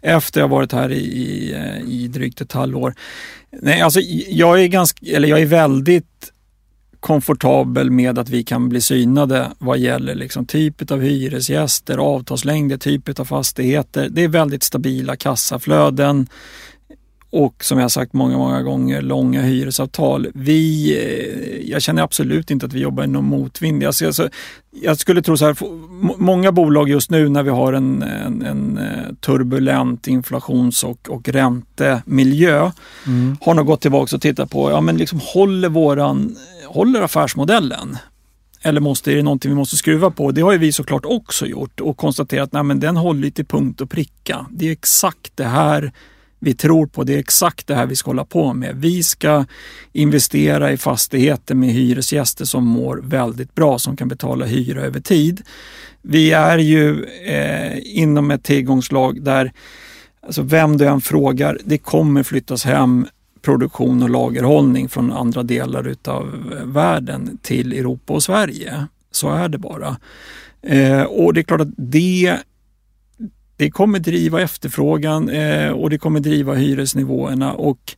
efter 0.00 0.40
jag 0.40 0.48
varit 0.48 0.72
här 0.72 0.92
i, 0.92 0.98
i, 0.98 1.52
eh, 1.52 1.90
i 1.90 2.08
drygt 2.08 2.40
ett 2.40 2.52
halvår. 2.52 2.94
Nej, 3.50 3.80
alltså 3.80 4.00
jag 4.28 4.62
är, 4.62 4.68
ganska, 4.68 5.06
eller 5.06 5.28
jag 5.28 5.40
är 5.40 5.46
väldigt 5.46 6.32
komfortabel 7.00 7.90
med 7.90 8.18
att 8.18 8.28
vi 8.28 8.44
kan 8.44 8.68
bli 8.68 8.80
synade 8.80 9.50
vad 9.58 9.78
gäller 9.78 10.14
liksom 10.14 10.46
typ 10.46 10.90
av 10.90 11.00
hyresgäster, 11.00 11.98
avtalslängder, 11.98 12.76
typ 12.76 13.20
av 13.20 13.24
fastigheter. 13.24 14.08
Det 14.10 14.24
är 14.24 14.28
väldigt 14.28 14.62
stabila 14.62 15.16
kassaflöden 15.16 16.28
och 17.32 17.64
som 17.64 17.78
jag 17.78 17.90
sagt 17.90 18.12
många, 18.12 18.38
många 18.38 18.62
gånger, 18.62 19.02
långa 19.02 19.42
hyresavtal. 19.42 20.26
Vi, 20.34 20.92
eh, 20.98 21.70
jag 21.70 21.82
känner 21.82 22.02
absolut 22.02 22.50
inte 22.50 22.66
att 22.66 22.72
vi 22.72 22.80
jobbar 22.80 23.04
i 23.04 23.06
någon 23.06 23.24
motvind. 23.24 23.84
Alltså, 23.84 24.06
alltså, 24.06 24.28
jag 24.70 24.98
skulle 24.98 25.22
tro 25.22 25.36
så 25.36 25.44
här, 25.44 25.56
många 26.18 26.52
bolag 26.52 26.88
just 26.88 27.10
nu 27.10 27.28
när 27.28 27.42
vi 27.42 27.50
har 27.50 27.72
en, 27.72 28.02
en, 28.02 28.42
en 28.42 28.78
eh, 28.78 29.14
turbulent 29.20 30.06
inflations 30.06 30.84
och, 30.84 31.10
och 31.10 31.28
räntemiljö 31.28 32.70
mm. 33.06 33.36
har 33.40 33.54
nog 33.54 33.66
gått 33.66 33.80
tillbaka 33.80 34.16
och 34.16 34.22
tittat 34.22 34.50
på, 34.50 34.70
ja 34.70 34.80
men 34.80 34.96
liksom 34.96 35.20
håller 35.22 35.68
våran, 35.68 36.36
håller 36.66 37.02
affärsmodellen? 37.02 37.96
Eller 38.62 38.80
måste, 38.80 39.12
är 39.12 39.16
det 39.16 39.22
någonting 39.22 39.50
vi 39.50 39.54
måste 39.54 39.76
skruva 39.76 40.10
på? 40.10 40.30
Det 40.30 40.40
har 40.40 40.52
ju 40.52 40.58
vi 40.58 40.72
såklart 40.72 41.04
också 41.04 41.46
gjort 41.46 41.80
och 41.80 41.96
konstaterat 41.96 42.54
att 42.54 42.80
den 42.80 42.96
håller 42.96 43.30
till 43.30 43.46
punkt 43.46 43.80
och 43.80 43.90
pricka. 43.90 44.46
Det 44.50 44.68
är 44.68 44.72
exakt 44.72 45.32
det 45.34 45.44
här 45.44 45.92
vi 46.44 46.54
tror 46.54 46.86
på. 46.86 47.04
Det 47.04 47.14
är 47.14 47.18
exakt 47.18 47.66
det 47.66 47.74
här 47.74 47.86
vi 47.86 47.96
ska 47.96 48.10
hålla 48.10 48.24
på 48.24 48.54
med. 48.54 48.76
Vi 48.76 49.02
ska 49.02 49.44
investera 49.92 50.72
i 50.72 50.76
fastigheter 50.76 51.54
med 51.54 51.68
hyresgäster 51.68 52.44
som 52.44 52.66
mår 52.66 53.00
väldigt 53.04 53.54
bra, 53.54 53.78
som 53.78 53.96
kan 53.96 54.08
betala 54.08 54.46
hyra 54.46 54.80
över 54.80 55.00
tid. 55.00 55.42
Vi 56.02 56.32
är 56.32 56.58
ju 56.58 57.04
eh, 57.04 57.98
inom 57.98 58.30
ett 58.30 58.42
tillgångslag 58.44 59.22
där, 59.22 59.52
alltså 60.26 60.42
vem 60.42 60.76
du 60.76 60.86
än 60.86 61.00
frågar, 61.00 61.58
det 61.64 61.78
kommer 61.78 62.22
flyttas 62.22 62.64
hem 62.64 63.06
produktion 63.42 64.02
och 64.02 64.10
lagerhållning 64.10 64.88
från 64.88 65.12
andra 65.12 65.42
delar 65.42 65.88
utav 65.88 66.54
världen 66.64 67.38
till 67.42 67.72
Europa 67.72 68.12
och 68.12 68.22
Sverige. 68.22 68.86
Så 69.10 69.30
är 69.30 69.48
det 69.48 69.58
bara. 69.58 69.96
Eh, 70.62 71.02
och 71.02 71.34
det 71.34 71.40
är 71.40 71.44
klart 71.44 71.60
att 71.60 71.74
det 71.76 72.38
det 73.62 73.70
kommer 73.70 73.98
driva 73.98 74.40
efterfrågan 74.40 75.28
eh, 75.28 75.70
och 75.70 75.90
det 75.90 75.98
kommer 75.98 76.20
driva 76.20 76.54
hyresnivåerna 76.54 77.52
och 77.52 77.96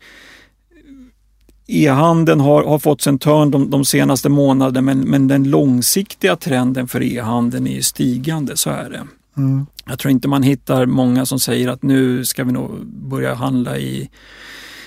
E-handeln 1.66 2.40
har, 2.40 2.64
har 2.64 2.79
fått 2.79 3.07
en 3.07 3.18
törn 3.18 3.50
de, 3.50 3.70
de, 3.70 3.85
senaste 3.85 4.29
månaderna 4.29 4.81
men, 4.81 5.00
men 5.00 5.29
den 5.29 5.50
långsiktiga 5.50 6.37
trenden 6.37 6.88
för 6.88 7.03
e-handeln 7.03 7.66
är 7.66 7.81
stigande, 7.81 8.57
så 8.57 8.70
är 8.70 8.90
det. 8.90 9.07
Mm. 9.37 9.66
Jag 9.87 9.98
tror 9.98 10.11
inte 10.11 10.29
man 10.29 10.42
hittar 10.42 10.87
många 10.87 11.27
som 11.27 11.40
säger 11.40 11.68
att 11.68 11.83
nu 11.83 12.24
ska 12.24 12.44
vi 12.44 12.53
nog 12.53 12.87
börja 12.87 13.35
handla 13.35 13.79
i 13.79 14.11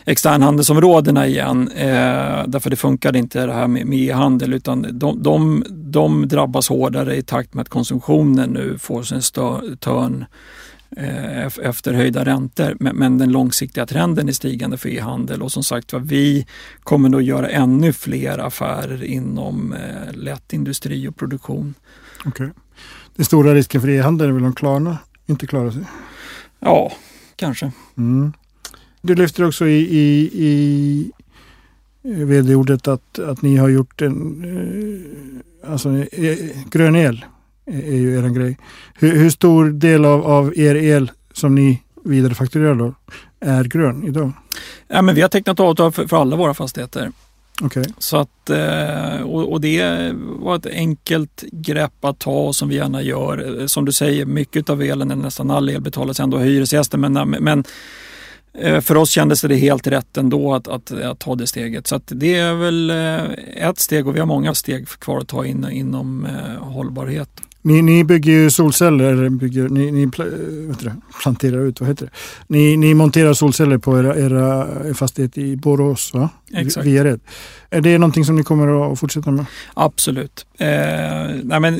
externhandelsområdena 0.05 1.27
igen. 1.27 1.71
Eh, 1.75 2.43
därför 2.47 2.69
det 2.69 2.75
funkade 2.75 3.19
inte 3.19 3.45
det 3.45 3.53
här 3.53 3.67
med, 3.67 3.93
e-handel 3.93 4.53
utan 4.53 4.87
de, 4.91 5.23
de, 5.23 5.63
de 5.69 6.27
drabbas 6.27 6.69
hårdare 6.69 7.15
i 7.15 7.21
takt 7.21 7.53
med 7.53 7.61
att 7.61 7.69
konsumtionen 7.69 8.49
nu 8.49 8.77
får 8.77 9.03
sin 9.03 9.21
törn 9.79 10.25
efter 11.61 11.93
höjda 11.93 12.25
räntor. 12.25 12.77
Men 12.79 13.17
den 13.17 13.31
långsiktiga 13.31 13.85
trenden 13.85 14.29
är 14.29 14.33
stigande 14.33 14.77
för 14.77 14.89
e-handel 14.89 15.41
och 15.41 15.51
som 15.51 15.63
sagt 15.63 15.93
vi 15.93 16.45
kommer 16.83 17.09
nog 17.09 17.21
göra 17.21 17.49
ännu 17.49 17.93
fler 17.93 18.37
affärer 18.37 19.03
inom 19.03 19.73
eh, 19.73 20.13
lätt 20.13 20.53
industri 20.53 21.07
och 21.07 21.15
produktion. 21.15 21.73
Okay. 22.25 22.49
Den 23.15 23.25
stora 23.25 23.53
risken 23.53 23.81
för 23.81 23.89
e-handel 23.89 24.27
är 24.29 24.31
väl 24.31 24.45
om 24.45 24.55
Klarna 24.55 24.97
inte 25.25 25.47
klarar 25.47 25.71
sig? 25.71 25.83
Ja, 26.59 26.91
kanske. 27.35 27.71
Mm. 27.97 28.33
Du 29.01 29.15
lyfter 29.15 29.47
också 29.47 29.67
i, 29.67 29.79
i, 29.79 30.29
i 30.43 31.11
vd-ordet 32.03 32.87
att, 32.87 33.19
att 33.19 33.41
ni 33.41 33.57
har 33.57 33.69
gjort 33.69 34.01
en, 34.01 34.43
eh, 35.63 35.71
alltså 35.71 35.89
eh, 35.89 36.37
grön 36.69 36.95
el 36.95 37.25
är 37.67 37.95
ju 37.95 38.17
er 38.17 38.29
grej. 38.29 38.57
Hur, 38.93 39.17
hur, 39.17 39.29
stor 39.29 39.65
del 39.65 40.05
av, 40.05 40.25
av 40.25 40.57
er 40.57 40.75
el 40.75 41.11
som 41.33 41.55
ni 41.55 41.83
vidarefakturerar 42.05 42.75
då 42.75 42.93
är 43.39 43.63
grön 43.63 44.03
idag? 44.03 44.31
Ja, 44.87 45.01
men 45.01 45.15
vi 45.15 45.21
har 45.21 45.29
tecknat 45.29 45.59
avtal 45.59 45.91
för, 45.91 46.07
för 46.07 46.17
alla 46.17 46.35
våra 46.35 46.53
fastigheter. 46.53 47.11
Okay. 47.61 47.85
Så 47.97 48.17
att, 48.17 48.49
eh, 48.49 49.21
och, 49.21 49.51
och, 49.51 49.61
det 49.61 50.11
var 50.15 50.55
ett 50.55 50.65
enkelt 50.65 51.43
grepp 51.51 52.05
att 52.05 52.19
ta 52.19 52.53
som 52.53 52.69
vi 52.69 52.75
gärna 52.75 53.01
gör. 53.01 53.67
Som 53.67 53.85
du 53.85 53.91
säger, 53.91 54.25
mycket 54.25 54.69
av 54.69 54.81
elen, 54.81 55.07
nästan 55.07 55.51
all 55.51 55.69
el 55.69 55.81
betalas 55.81 56.19
ändå 56.19 56.37
av 56.37 56.43
hyresgäster. 56.43 56.97
Men, 56.97 57.29
men 57.29 57.63
eh, 58.53 58.81
för 58.81 58.97
oss 58.97 59.09
kändes 59.09 59.41
det 59.41 59.55
helt 59.55 59.87
rätt 59.87 60.17
ändå 60.17 60.53
att, 60.53 60.67
att, 60.67 60.91
att 60.91 61.19
ta 61.19 61.35
det 61.35 61.47
steget. 61.47 61.87
Så 61.87 61.99
det 62.05 62.35
är 62.35 62.53
väl 62.53 62.89
eh, 62.89 63.67
ett 63.69 63.79
steg 63.79 64.07
och 64.07 64.15
vi 64.15 64.19
har 64.19 64.27
många 64.27 64.53
steg 64.53 64.87
kvar 64.87 65.17
att 65.17 65.27
ta 65.27 65.45
in, 65.45 65.69
inom 65.71 66.27
hållbarhet. 66.59 67.29
Ni, 67.67 67.81
ni 67.81 68.03
bygger 68.03 68.31
ju 68.31 68.51
solceller, 68.51 69.29
bygger, 69.29 69.69
ni, 69.69 69.91
ni 69.91 70.05
det, 70.79 70.95
planterar 71.21 71.59
ut, 71.59 71.79
vad 71.79 71.89
heter 71.89 72.05
det? 72.05 72.11
Ni, 72.47 72.77
ni 72.77 72.93
monterar 72.93 73.33
solceller 73.33 73.77
på 73.77 73.99
era, 73.99 74.15
era 74.15 74.93
fastighet 74.93 75.37
i 75.37 75.55
Borås, 75.55 76.13
va? 76.13 76.29
Exakt. 76.53 76.87
Via 76.87 77.17
Är 77.69 77.81
det 77.81 77.97
någonting 77.97 78.25
som 78.25 78.35
ni 78.35 78.43
kommer 78.43 78.91
att 78.91 78.99
fortsätta 78.99 79.31
med? 79.31 79.45
Absolut. 79.73 80.45
Eh, 80.57 80.67
nej 81.43 81.59
men 81.59 81.79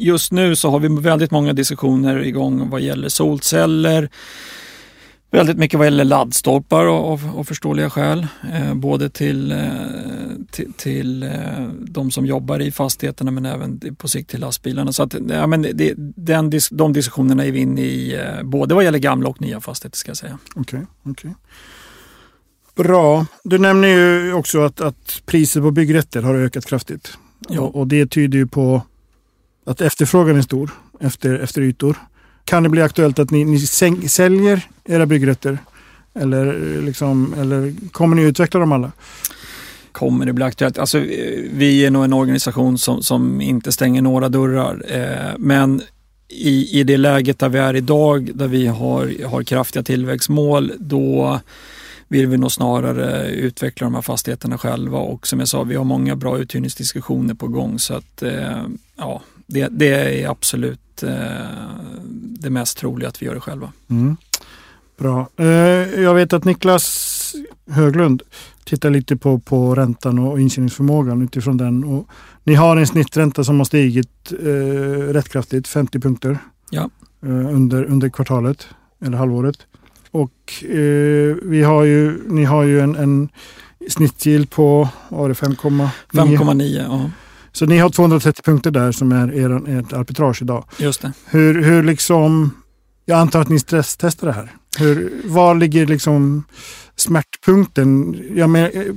just 0.00 0.32
nu 0.32 0.56
så 0.56 0.70
har 0.70 0.78
vi 0.78 0.88
väldigt 0.88 1.30
många 1.30 1.52
diskussioner 1.52 2.24
igång 2.24 2.70
vad 2.70 2.80
gäller 2.80 3.08
solceller 3.08 4.08
väldigt 5.30 5.56
mycket 5.56 5.78
vad 5.78 5.86
gäller 5.86 6.04
laddstolpar 6.04 6.86
av, 6.86 7.30
av 7.36 7.44
förståeliga 7.44 7.90
skäl. 7.90 8.26
Eh, 8.52 8.74
både 8.74 9.10
till, 9.10 9.52
eh, 9.52 9.58
till, 10.50 10.72
till 10.72 11.22
eh, 11.22 11.68
de 11.88 12.10
som 12.10 12.26
jobbar 12.26 12.60
i 12.60 12.72
fastigheterna 12.72 13.30
men 13.30 13.46
även 13.46 13.96
på 13.96 14.08
sikt 14.08 14.30
till 14.30 14.40
lastbilarna. 14.40 14.92
Så 14.92 15.02
att, 15.02 15.14
ja, 15.28 15.46
men 15.46 15.62
det, 15.62 15.94
den, 16.16 16.52
de 16.70 16.92
diskussionerna 16.92 17.44
är 17.44 17.52
vi 17.52 17.58
inne 17.58 17.80
i 17.80 18.14
eh, 18.14 18.42
både 18.42 18.74
vad 18.74 18.84
gäller 18.84 18.98
gamla 18.98 19.28
och 19.28 19.40
nya 19.40 19.60
fastigheter 19.60 19.98
ska 19.98 20.10
jag 20.10 20.16
säga. 20.16 20.38
Okay, 20.54 20.80
okay, 21.04 21.30
Bra. 22.76 23.26
Du 23.44 23.58
nämner 23.58 23.88
ju 23.88 24.32
också 24.32 24.60
att, 24.60 24.80
att 24.80 25.22
priset 25.26 25.62
på 25.62 25.70
byggrätter 25.70 26.22
har 26.22 26.34
ökat 26.34 26.66
kraftigt. 26.66 27.18
Ja. 27.48 27.60
Och, 27.60 27.76
och 27.76 27.86
det 27.86 28.06
tyder 28.06 28.38
ju 28.38 28.46
på 28.46 28.82
att 29.66 29.80
efterfrågan 29.80 30.36
är 30.36 30.42
stor 30.42 30.70
efter, 31.00 31.38
efter 31.38 31.62
ytor. 31.62 31.96
Kan 32.44 32.62
det 32.62 32.68
bli 32.68 32.82
aktuellt 32.82 33.18
att 33.18 33.30
ni, 33.30 33.44
ni 33.44 33.58
säljer 34.08 34.68
era 34.86 35.06
byggrätter? 35.06 35.58
Eller, 36.14 36.80
liksom, 36.82 37.34
eller 37.38 37.74
kommer 37.92 38.16
ni 38.16 38.22
utveckla 38.22 38.60
dem 38.60 38.72
alla? 38.72 38.92
Kommer 39.92 40.26
det 40.26 40.32
bli 40.32 40.44
aktuellt? 40.44 40.78
Alltså, 40.78 40.98
vi 41.52 41.84
är 41.86 41.90
nog 41.90 42.04
en 42.04 42.12
organisation 42.12 42.78
som, 42.78 43.02
som 43.02 43.40
inte 43.40 43.72
stänger 43.72 44.02
några 44.02 44.28
dörrar. 44.28 44.84
Eh, 44.88 45.34
men 45.38 45.82
i, 46.28 46.80
i 46.80 46.84
det 46.84 46.96
läget 46.96 47.38
där 47.38 47.48
vi 47.48 47.58
är 47.58 47.76
idag, 47.76 48.30
där 48.34 48.48
vi 48.48 48.66
har, 48.66 49.26
har 49.26 49.42
kraftiga 49.42 49.82
tillväxtmål, 49.82 50.72
då 50.78 51.40
vill 52.08 52.26
vi 52.26 52.36
nog 52.36 52.52
snarare 52.52 53.30
utveckla 53.30 53.84
de 53.84 53.94
här 53.94 54.02
fastigheterna 54.02 54.58
själva 54.58 54.98
och 54.98 55.26
som 55.26 55.38
jag 55.38 55.48
sa, 55.48 55.62
vi 55.62 55.74
har 55.74 55.84
många 55.84 56.16
bra 56.16 56.38
uthyrningsdiskussioner 56.38 57.34
på 57.34 57.48
gång 57.48 57.78
så 57.78 57.94
att 57.94 58.22
eh, 58.22 58.62
ja, 58.96 59.22
det, 59.46 59.68
det 59.70 60.22
är 60.22 60.28
absolut 60.28 61.02
eh, 61.02 61.10
det 62.12 62.50
mest 62.50 62.78
troliga 62.78 63.08
att 63.08 63.22
vi 63.22 63.26
gör 63.26 63.34
det 63.34 63.40
själva. 63.40 63.72
Mm. 63.90 64.16
Bra. 64.98 65.28
Eh, 65.36 65.46
jag 66.00 66.14
vet 66.14 66.32
att 66.32 66.44
Niklas 66.44 67.34
Höglund 67.70 68.22
tittar 68.64 68.90
lite 68.90 69.16
på, 69.16 69.38
på 69.38 69.74
räntan 69.74 70.18
och 70.18 70.40
intjäningsförmågan 70.40 71.22
utifrån 71.22 71.56
den. 71.56 71.84
Och 71.84 72.08
ni 72.44 72.54
har 72.54 72.76
en 72.76 72.86
snittränta 72.86 73.44
som 73.44 73.58
har 73.58 73.64
stigit 73.64 74.32
eh, 74.32 75.12
rätt 75.12 75.28
kraftigt, 75.28 75.68
50 75.68 76.00
punkter 76.00 76.38
ja. 76.70 76.90
eh, 77.22 77.54
under, 77.54 77.84
under 77.84 78.08
kvartalet 78.08 78.68
eller 79.04 79.18
halvåret. 79.18 79.56
Och 80.10 80.64
eh, 80.64 81.36
vi 81.42 81.62
har 81.62 81.84
ju, 81.84 82.28
ni 82.28 82.44
har 82.44 82.62
ju 82.62 82.80
en, 82.80 82.96
en 82.96 83.28
snittgill 83.88 84.46
på 84.46 84.88
5,9. 85.10 85.88
5,9 86.12 86.84
ja. 86.88 87.10
Så 87.52 87.66
ni 87.66 87.78
har 87.78 87.90
230 87.90 88.42
punkter 88.42 88.70
där 88.70 88.92
som 88.92 89.12
är 89.12 89.34
er, 89.34 89.78
ert 89.78 89.92
arbitrage 89.92 90.42
idag. 90.42 90.64
Just 90.78 91.02
det. 91.02 91.12
Hur, 91.26 91.62
hur 91.62 91.82
liksom, 91.82 92.50
jag 93.04 93.18
antar 93.18 93.40
att 93.40 93.48
ni 93.48 93.58
stresstestar 93.58 94.26
det 94.26 94.32
här. 94.32 94.52
Hur, 94.78 95.22
var 95.24 95.54
ligger 95.54 95.86
liksom 95.86 96.44
smärtpunkten? 96.96 98.22
Jag 98.34 98.50
men, 98.50 98.64
eh, 98.64 98.94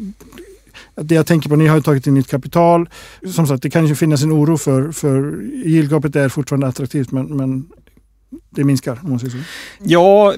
det 0.96 1.16
jag 1.16 1.28
tänker 1.28 1.50
på, 1.50 1.56
ni 1.56 1.68
har 1.68 1.76
ju 1.76 1.82
tagit 1.82 2.08
in 2.08 2.14
nytt 2.14 2.28
kapital. 2.28 2.90
Som 3.34 3.48
sagt, 3.48 3.64
det 3.64 3.70
kan 3.70 3.88
ju 3.88 3.96
finnas 3.96 4.24
en 4.24 4.32
oro 4.32 4.58
för, 4.58 4.92
för 4.92 5.42
yieldgapet 5.66 6.16
är 6.16 6.30
fortfarande 6.30 6.68
attraktivt 6.68 7.12
men, 7.12 7.38
men 7.38 7.68
det 8.50 8.64
minskar? 8.64 9.00
Om 9.04 9.10
man 9.10 9.20
säger 9.20 9.32
så. 9.32 9.38
Ja, 9.84 10.34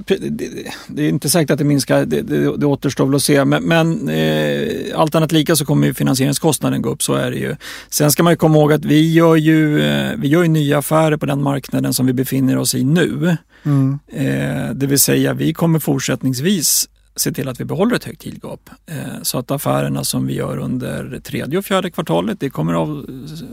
det, 0.87 1.03
är 1.03 1.09
inte 1.09 1.29
säkert 1.29 1.51
att 1.51 1.57
det 1.57 1.63
minskar. 1.63 2.05
Det, 2.05 2.21
det, 2.21 2.57
det 2.57 2.65
återstår 2.65 3.05
väl 3.05 3.15
att 3.15 3.23
se. 3.23 3.45
Men, 3.45 3.63
men 3.63 4.09
eh, 4.09 4.99
allt 4.99 5.15
annat 5.15 5.31
lika 5.31 5.55
så 5.55 5.65
kommer 5.65 5.93
finansieringskostnaden 5.93 6.81
gå 6.81 6.89
upp. 6.89 7.03
Så 7.03 7.13
är 7.13 7.31
det 7.31 7.37
ju. 7.37 7.55
Sen 7.89 8.11
ska 8.11 8.23
man 8.23 8.33
ju 8.33 8.37
komma 8.37 8.57
ihåg 8.57 8.73
att 8.73 8.85
vi 8.85 9.13
gör 9.13 9.35
ju, 9.35 9.81
eh, 9.81 10.11
vi 10.17 10.27
gör 10.27 10.43
ju 10.43 10.47
nya 10.47 10.77
affärer 10.77 11.17
på 11.17 11.25
den 11.25 11.41
marknaden 11.41 11.93
som 11.93 12.05
vi 12.05 12.13
befinner 12.13 12.57
oss 12.57 12.75
i 12.75 12.83
nu. 12.83 13.37
Mm. 13.63 13.99
Eh, 14.07 14.73
det 14.73 14.87
vill 14.87 14.99
säga, 14.99 15.33
vi 15.33 15.53
kommer 15.53 15.79
fortsättningsvis 15.79 16.89
se 17.15 17.31
till 17.31 17.47
att 17.47 17.59
vi 17.59 17.65
behåller 17.65 17.95
ett 17.95 18.03
högt 18.03 18.25
yieldgap. 18.25 18.69
Eh, 18.85 19.21
så 19.21 19.37
att 19.37 19.51
affärerna 19.51 20.03
som 20.03 20.27
vi 20.27 20.33
gör 20.33 20.57
under 20.57 21.19
tredje 21.23 21.57
och 21.57 21.65
fjärde 21.65 21.91
kvartalet, 21.91 22.39
det 22.39 22.49
kommer 22.49 22.73
av, 22.73 23.05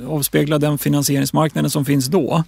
avspegla 0.09 0.59
den 0.59 0.79
finansieringsmarknaden 0.79 1.71
som 1.71 1.85
finns 1.85 2.07
då. 2.07 2.45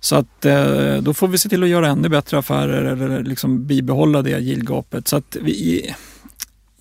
Så 0.00 0.16
att 0.16 0.44
eh, 0.44 0.96
då 0.96 1.14
får 1.14 1.28
vi 1.28 1.38
se 1.38 1.48
till 1.48 1.62
att 1.62 1.68
göra 1.68 1.88
ännu 1.88 2.08
bättre 2.08 2.38
affärer 2.38 2.84
eller 2.84 3.24
liksom 3.24 3.66
bibehålla 3.66 4.22
det 4.22 4.30
yieldgapet. 4.30 5.08
Så 5.08 5.16
att 5.16 5.36
vi 5.40 5.94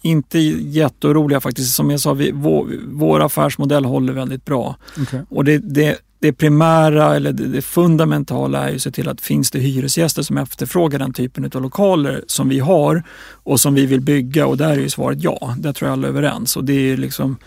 inte 0.01 0.39
jätteoroliga 0.39 1.39
faktiskt. 1.39 1.75
Som 1.75 1.89
jag 1.89 1.99
sa, 1.99 2.13
vi, 2.13 2.31
vår, 2.31 2.67
vår 2.87 3.19
affärsmodell 3.19 3.85
håller 3.85 4.13
väldigt 4.13 4.45
bra. 4.45 4.75
Okay. 5.01 5.19
Och 5.29 5.45
det, 5.45 5.57
det, 5.57 5.97
det 6.19 6.33
primära 6.33 7.15
eller 7.15 7.31
det, 7.31 7.47
det, 7.47 7.61
fundamentala 7.61 8.63
är 8.63 8.69
ju 8.69 8.75
att 8.75 8.81
se 8.81 8.91
till 8.91 9.09
att 9.09 9.21
finns 9.21 9.51
det 9.51 9.59
hyresgäster 9.59 10.21
som 10.21 10.37
efterfrågar 10.37 10.99
den 10.99 11.13
typen 11.13 11.51
av 11.55 11.61
lokaler 11.61 12.23
som 12.27 12.49
vi 12.49 12.59
har 12.59 13.03
och 13.43 13.59
som 13.59 13.73
vi 13.73 13.85
vill 13.85 14.01
bygga 14.01 14.47
och 14.47 14.57
där 14.57 14.69
är 14.69 14.79
ju 14.79 14.89
svaret 14.89 15.23
ja. 15.23 15.55
Där 15.59 15.73
tror 15.73 15.87
jag 15.87 15.93
alla 15.93 16.07
är 16.07 16.11
överens. 16.11 16.57
Och 16.57 16.63
det 16.63 16.73
är 16.73 16.97
liksom 16.97 17.37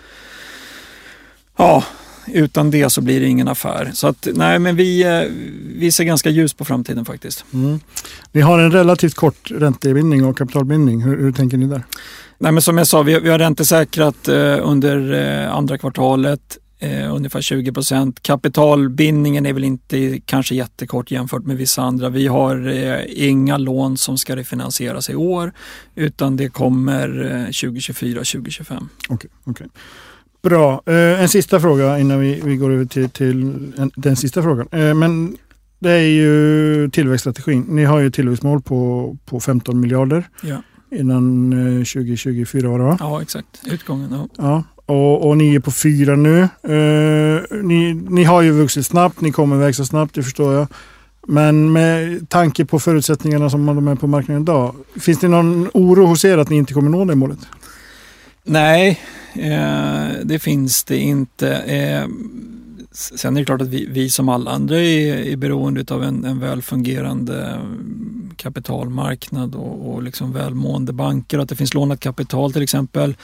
Ja, 1.57 1.85
utan 2.27 2.71
det 2.71 2.91
så 2.91 3.01
blir 3.01 3.21
det 3.21 3.27
ingen 3.27 3.49
affär. 3.49 3.91
Så 3.95 4.07
att, 4.07 4.29
nej, 4.35 4.59
men 4.59 4.77
vi, 4.77 5.03
eh, 5.03 5.23
vi 5.77 5.93
ser 5.93 6.05
ganska 6.05 6.31
ljus 6.31 6.55
på 6.55 6.65
framtiden 6.65 7.05
faktiskt. 7.05 7.45
Mm. 7.55 7.81
Ni 8.33 8.41
har 8.41 8.59
en 8.59 8.73
relativt 8.73 9.15
kort 9.15 9.51
räntebindning 9.51 10.25
och 10.25 10.39
kapitalbindning. 10.39 11.03
Hur, 11.03 11.19
hur 11.19 11.33
tänker 11.33 11.57
ni 11.57 11.67
där? 11.67 11.83
Nej, 12.39 12.53
men 12.53 12.63
som 12.63 12.79
jag 12.79 12.87
sa, 12.87 13.03
vi, 13.03 13.21
vi 13.21 13.29
har 13.29 13.39
räntesäkrat 13.39 14.29
eh, 14.29 14.59
under 14.63 15.13
eh, 15.13 15.55
andra 15.55 15.79
kvartalet 15.79 16.59
eh, 16.79 17.15
ungefär 17.15 17.41
20 17.41 17.73
procent. 17.73 18.23
Kapitalbindningen 18.23 19.47
är 19.47 19.53
väl 19.53 19.65
inte 19.65 20.21
kanske 20.27 20.55
jättekort 20.55 21.11
jämfört 21.11 21.47
med 21.47 21.57
vissa 21.57 21.83
andra. 21.83 22.09
Vi 22.09 22.27
har 22.27 22.69
eh, 22.69 23.05
inga 23.07 23.59
lån 23.59 23.97
som 23.97 24.19
ska 24.19 24.37
refinansieras 24.37 25.11
i 25.11 25.15
år 25.15 25.53
utan 25.95 26.37
det 26.37 26.49
kommer 26.49 27.09
2024, 27.45 28.19
2025. 28.19 28.89
Okej, 29.09 29.31
okay, 29.45 29.51
okay. 29.53 29.67
Bra. 30.42 30.83
Eh, 30.87 31.22
en 31.22 31.28
sista 31.28 31.61
fråga 31.61 31.98
innan 31.98 32.20
vi, 32.20 32.40
vi 32.44 32.57
går 32.57 32.70
över 32.72 32.85
till, 32.85 33.11
till 33.11 33.42
en, 33.76 33.90
den 33.96 34.16
sista 34.16 34.42
frågan. 34.42 34.68
Eh, 34.70 34.94
men 34.94 35.37
det 35.78 35.90
är 35.90 36.09
ju 36.09 36.90
tillväxtstrategin. 36.90 37.64
Ni 37.68 37.85
har 37.85 37.98
ju 38.00 38.11
tillväxtmål 38.11 38.62
på, 38.62 39.16
på 39.24 39.40
15 39.40 39.81
miljarder 39.81 40.28
ja. 40.42 40.62
innan 40.90 41.52
eh, 41.52 41.85
2024 41.85 42.68
var 42.68 42.78
det 42.78 42.85
va? 42.85 42.96
Ja, 43.00 43.22
exakt. 43.22 43.62
Utgången. 43.66 44.09
Ja. 44.11 44.28
ja. 44.37 44.64
Och, 44.87 45.28
och 45.28 45.37
ni 45.37 45.55
är 45.55 45.61
på 45.61 45.70
fyra 45.70 46.16
nu. 46.16 46.40
Eh, 46.42 47.62
ni, 47.62 47.94
ni 47.94 48.24
har 48.24 48.42
ju 48.42 48.50
vuxit 48.50 48.87
snabbt, 48.87 49.20
ni 49.20 49.33
kommer 49.33 49.57
växa 49.57 49.85
snabbt, 49.85 50.14
det 50.14 50.22
förstår 50.22 50.55
jag. 50.55 50.66
Men 51.26 51.72
med 51.72 52.28
tanke 52.28 52.64
på 52.64 52.78
förutsättningarna 52.78 53.50
som 53.50 53.66
de 53.66 53.88
är 53.88 53.94
på 53.94 54.07
marknaden 54.07 54.42
idag, 54.42 54.74
finns 55.00 55.20
det 55.20 55.28
någon 55.28 55.68
oro 55.74 56.07
hos 56.07 56.24
er 56.24 56.38
att 56.38 56.50
ni 56.50 56.57
inte 56.57 56.74
kommer 56.74 56.90
nå 56.90 57.05
det 57.05 57.14
målet? 57.14 57.38
Nej, 58.44 59.00
eh, 59.35 60.09
det 60.24 60.38
finns 60.38 60.85
det 60.85 60.96
inte. 60.96 61.57
Eh, 61.57 62.09
sen 62.92 63.37
är 63.37 63.40
det 63.40 63.44
klart 63.44 63.61
att 63.61 63.68
vi, 63.68 63.87
vi 63.87 64.11
som 64.11 64.28
alla 64.28 64.50
andra 64.50 64.81
är, 64.81 65.16
är 65.16 65.37
beroende 65.37 65.94
av 65.94 66.05
en, 66.05 66.24
en 66.24 66.40
välfungerande 66.40 67.46
mm, 67.46 68.31
kapitalmarknad 68.37 69.55
och, 69.55 69.92
och 69.92 70.02
liksom 70.02 70.33
välmående 70.33 70.92
banker 70.92 71.38
att 71.38 71.48
det 71.48 71.57
finns 71.57 71.74
lånat 71.74 72.00
kapital 72.00 72.52
till 72.52 72.62
exempel. 72.62 73.16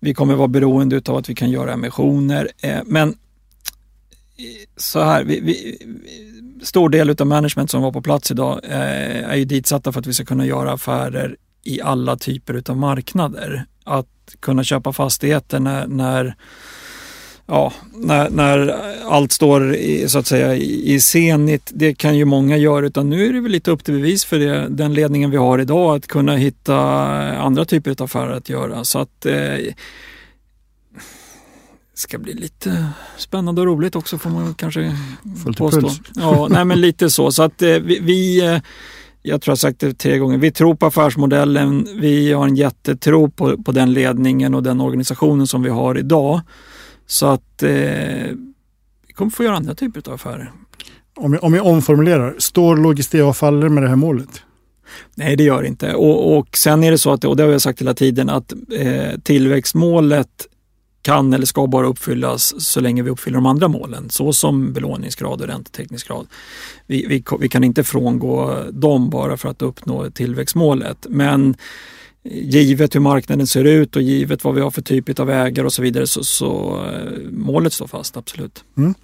Vi 0.00 0.14
kommer 0.14 0.34
vara 0.34 0.48
beroende 0.48 1.02
av 1.06 1.16
att 1.16 1.28
vi 1.28 1.34
kan 1.34 1.50
göra 1.50 1.72
emissioner. 1.72 2.48
Eh, 2.62 2.80
men 2.86 3.08
eh, 3.08 3.14
så 4.76 5.02
här, 5.02 5.24
vi, 5.24 5.40
vi, 5.40 5.78
stor 6.62 6.88
del 6.88 7.10
av 7.10 7.26
management 7.26 7.70
som 7.70 7.82
var 7.82 7.92
på 7.92 8.02
plats 8.02 8.30
idag 8.30 8.60
eh, 8.64 9.30
är 9.30 9.36
ju 9.36 9.44
ditsatta 9.44 9.92
för 9.92 10.00
att 10.00 10.06
vi 10.06 10.14
ska 10.14 10.24
kunna 10.24 10.46
göra 10.46 10.72
affärer 10.72 11.36
i 11.62 11.80
alla 11.80 12.16
typer 12.16 12.62
av 12.68 12.76
marknader. 12.76 13.64
Att 13.84 14.06
kunna 14.40 14.64
köpa 14.64 14.92
fastigheter 14.92 15.60
när, 15.60 15.86
när 15.86 16.34
ja, 17.46 17.72
när, 17.94 18.30
när 18.30 18.76
allt 19.08 19.32
står 19.32 19.74
i, 19.74 20.08
så 20.08 20.18
att 20.18 20.26
säga 20.26 20.54
i 20.56 21.00
Zenit, 21.00 21.70
det 21.74 21.94
kan 21.94 22.16
ju 22.16 22.24
många 22.24 22.56
göra 22.56 22.86
utan 22.86 23.10
nu 23.10 23.26
är 23.26 23.32
det 23.32 23.40
väl 23.40 23.52
lite 23.52 23.70
upp 23.70 23.84
till 23.84 23.94
bevis 23.94 24.24
för 24.24 24.38
det, 24.38 24.68
den 24.68 24.94
ledningen 24.94 25.30
vi 25.30 25.36
har 25.36 25.58
idag 25.58 25.96
att 25.96 26.06
kunna 26.06 26.36
hitta 26.36 26.78
andra 27.36 27.64
typer 27.64 27.90
av 27.90 28.02
affärer 28.02 28.32
att 28.32 28.48
göra. 28.48 28.84
Så 28.84 28.98
att 28.98 29.26
eh, 29.26 29.56
ska 31.94 32.18
bli 32.18 32.32
lite 32.34 32.86
spännande 33.16 33.60
och 33.60 33.66
roligt 33.66 33.96
också 33.96 34.18
får 34.18 34.30
man 34.30 34.54
kanske 34.54 34.96
Fullt 35.44 35.58
påstå. 35.58 35.80
Puls. 35.80 36.00
Ja, 36.14 36.48
nej 36.50 36.64
men 36.64 36.80
lite 36.80 37.10
så. 37.10 37.32
Så 37.32 37.42
att 37.42 37.62
eh, 37.62 37.68
vi, 37.68 37.98
vi 38.00 38.46
eh, 38.46 38.60
jag 39.22 39.42
tror 39.42 39.52
jag 39.52 39.58
sagt 39.58 39.80
det 39.80 39.94
tre 39.94 40.18
gånger, 40.18 40.38
vi 40.38 40.50
tror 40.50 40.74
på 40.74 40.86
affärsmodellen. 40.86 41.88
Vi 42.00 42.32
har 42.32 42.46
en 42.46 42.56
jättetro 42.56 43.30
på, 43.30 43.62
på 43.62 43.72
den 43.72 43.92
ledningen 43.92 44.54
och 44.54 44.62
den 44.62 44.80
organisationen 44.80 45.46
som 45.46 45.62
vi 45.62 45.70
har 45.70 45.98
idag. 45.98 46.40
Så 47.06 47.26
att 47.26 47.62
eh, 47.62 47.70
vi 49.06 49.12
kommer 49.14 49.30
få 49.30 49.44
göra 49.44 49.56
andra 49.56 49.74
typer 49.74 50.02
av 50.08 50.14
affärer. 50.14 50.52
Om 51.16 51.32
jag, 51.32 51.44
om 51.44 51.54
jag 51.54 51.66
omformulerar, 51.66 52.34
står 52.38 52.76
Logistea 52.76 53.26
och 53.26 53.36
faller 53.36 53.68
med 53.68 53.82
det 53.82 53.88
här 53.88 53.96
målet? 53.96 54.42
Nej, 55.14 55.36
det 55.36 55.44
gör 55.44 55.62
det 55.62 55.68
inte. 55.68 55.94
Och, 55.94 56.38
och 56.38 56.56
sen 56.56 56.84
är 56.84 56.90
det 56.90 56.98
så 56.98 57.12
att, 57.12 57.24
och 57.24 57.36
det 57.36 57.42
har 57.42 57.50
jag 57.50 57.62
sagt 57.62 57.80
hela 57.80 57.94
tiden, 57.94 58.28
att 58.28 58.52
eh, 58.78 59.20
tillväxtmålet 59.22 60.28
kan 61.02 61.34
eller 61.34 61.46
ska 61.46 61.66
bara 61.66 61.86
uppfyllas 61.86 62.54
så 62.64 62.80
länge 62.80 63.02
vi 63.02 63.10
uppfyller 63.10 63.36
de 63.36 63.46
andra 63.46 63.68
målen, 63.68 64.10
såsom 64.10 64.72
belåningsgrad 64.72 65.40
och 65.40 65.46
räntetäckningsgrad. 65.46 66.26
Vi, 66.86 67.06
vi, 67.06 67.24
vi, 67.40 67.48
kan 67.48 67.64
inte 67.64 67.84
frångå 67.84 68.64
dem 68.70 69.10
bara 69.10 69.36
för 69.36 69.48
att 69.48 69.62
uppnå 69.62 70.10
tillväxtmålet. 70.10 71.06
Men 71.08 71.56
givet 72.22 72.94
hur 72.94 73.00
marknaden 73.00 73.46
ser 73.46 73.64
ut 73.64 73.96
och 73.96 74.02
givet 74.02 74.44
vad 74.44 74.54
vi 74.54 74.60
har 74.60 74.70
för 74.70 74.82
typ 74.82 75.20
av 75.20 75.30
ägare 75.30 75.66
och 75.66 75.72
så 75.72 75.82
vidare 75.82 76.06
så, 76.06 76.24
så 76.24 76.82
eh, 76.86 77.30
målet 77.30 77.72
står 77.72 77.86
fast, 77.86 78.16
absolut. 78.16 78.64
Mm. 78.76 78.94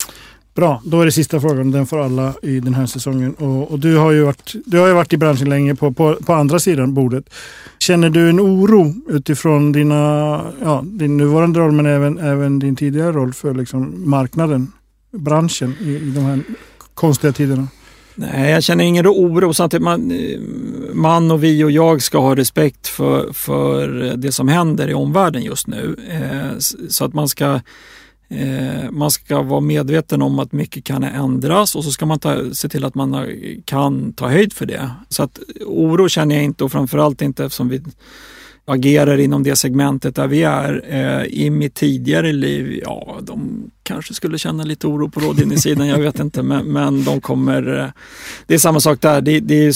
Bra, 0.56 0.82
då 0.84 1.00
är 1.00 1.04
det 1.04 1.12
sista 1.12 1.40
frågan. 1.40 1.70
Den 1.70 1.86
får 1.86 2.04
alla 2.04 2.34
i 2.42 2.60
den 2.60 2.74
här 2.74 2.86
säsongen. 2.86 3.34
Och, 3.34 3.70
och, 3.70 3.78
du, 3.78 3.96
har 3.96 4.12
ju 4.12 4.22
varit, 4.22 4.54
du 4.66 4.78
har 4.78 4.86
ju 4.86 4.92
varit 4.92 5.12
i 5.12 5.16
branschen 5.16 5.48
länge 5.48 5.74
på, 5.74 5.92
på, 5.92 6.14
på, 6.14 6.32
andra 6.32 6.58
sidan 6.58 6.94
bordet. 6.94 7.30
Känner 7.78 8.10
du 8.10 8.30
en 8.30 8.40
oro 8.40 8.94
utifrån 9.08 9.72
dina, 9.72 10.42
ja, 10.62 10.82
din 10.84 11.16
nuvarande 11.16 11.60
roll 11.60 11.72
men 11.72 11.86
även, 11.86 12.18
även 12.18 12.58
din 12.58 12.76
tidigare 12.76 13.12
roll 13.12 13.32
för 13.32 13.54
liksom 13.54 14.10
marknaden, 14.10 14.72
branschen 15.12 15.74
i, 15.80 15.90
i 15.90 16.10
de 16.10 16.20
här 16.20 16.40
konstiga 16.94 17.32
tiderna? 17.32 17.68
Nej, 18.14 18.50
jag 18.50 18.62
känner 18.62 18.84
ingen 18.84 19.06
oro. 19.06 19.54
Samtidigt 19.54 19.84
man, 19.84 20.12
man 20.92 21.30
och 21.30 21.44
vi 21.44 21.64
och 21.64 21.70
jag 21.70 22.02
ska 22.02 22.18
ha 22.18 22.36
respekt 22.36 22.86
för, 22.86 23.32
för 23.32 23.88
det 24.16 24.32
som 24.32 24.48
händer 24.48 24.88
i 24.90 24.94
omvärlden 24.94 25.42
just 25.42 25.66
nu. 25.66 25.96
Eh, 26.10 26.58
så 26.88 27.04
att 27.04 27.14
man 27.14 27.28
ska 27.28 27.60
man 28.90 29.10
ska 29.10 29.42
vara 29.42 29.60
medveten 29.60 30.22
om 30.22 30.38
att 30.38 30.52
mycket 30.52 30.84
kan 30.84 31.04
ändras 31.04 31.76
och 31.76 31.84
så 31.84 31.90
ska 31.90 32.06
man 32.06 32.18
ta, 32.18 32.54
se 32.54 32.68
till 32.68 32.84
att 32.84 32.94
man 32.94 33.26
kan 33.64 34.12
ta 34.12 34.28
höjd 34.28 34.52
för 34.52 34.66
det. 34.66 34.90
Så 35.08 35.22
att 35.22 35.38
oro 35.66 36.08
känner 36.08 36.34
jag 36.34 36.44
inte 36.44 36.64
och 36.64 36.72
framförallt 36.72 37.22
inte 37.22 37.44
eftersom 37.44 37.68
vi 37.68 37.82
agerar 38.66 39.18
inom 39.18 39.42
det 39.42 39.56
segmentet 39.56 40.14
där 40.14 40.26
vi 40.26 40.42
är. 40.42 40.84
Eh, 40.88 41.24
I 41.24 41.50
mitt 41.50 41.74
tidigare 41.74 42.32
liv, 42.32 42.80
ja, 42.84 43.18
de 43.22 43.70
kanske 43.82 44.14
skulle 44.14 44.38
känna 44.38 44.64
lite 44.64 44.86
oro 44.86 45.08
på 45.08 45.20
rådgivningssidan, 45.20 45.88
jag 45.88 45.98
vet 45.98 46.18
inte, 46.18 46.42
men, 46.42 46.66
men 46.66 47.04
de 47.04 47.20
kommer... 47.20 47.78
Eh, 47.78 47.88
det 48.46 48.54
är 48.54 48.58
samma 48.58 48.80
sak 48.80 49.00
där, 49.00 49.20
det, 49.20 49.40
det 49.40 49.66
är, 49.66 49.74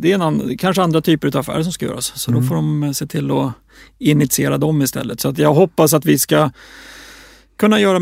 det 0.00 0.12
är 0.12 0.26
en, 0.26 0.58
kanske 0.58 0.82
andra 0.82 1.00
typer 1.00 1.28
av 1.28 1.36
affärer 1.36 1.62
som 1.62 1.72
ska 1.72 1.86
göras, 1.86 2.12
så 2.14 2.30
mm. 2.30 2.42
då 2.42 2.48
får 2.48 2.54
de 2.54 2.94
se 2.94 3.06
till 3.06 3.30
att 3.30 3.52
initiera 3.98 4.58
dem 4.58 4.82
istället. 4.82 5.20
Så 5.20 5.28
att 5.28 5.38
jag 5.38 5.54
hoppas 5.54 5.94
att 5.94 6.04
vi 6.04 6.18
ska 6.18 6.50
kunna 7.56 7.80
göra 7.80 8.00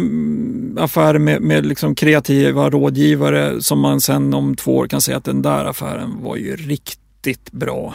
affärer 0.85 1.19
med, 1.19 1.43
med 1.43 1.67
liksom 1.67 1.95
kreativa 1.95 2.71
rådgivare 2.71 3.63
som 3.63 3.81
man 3.81 4.01
sen 4.01 4.35
om 4.35 4.57
två 4.57 4.77
år 4.77 4.87
kan 4.87 5.01
säga 5.01 5.17
att 5.17 5.25
den 5.25 5.43
där 5.43 5.65
affären 5.65 6.23
var 6.23 6.37
ju 6.37 6.57
riktigt 6.57 7.53
bra 7.53 7.95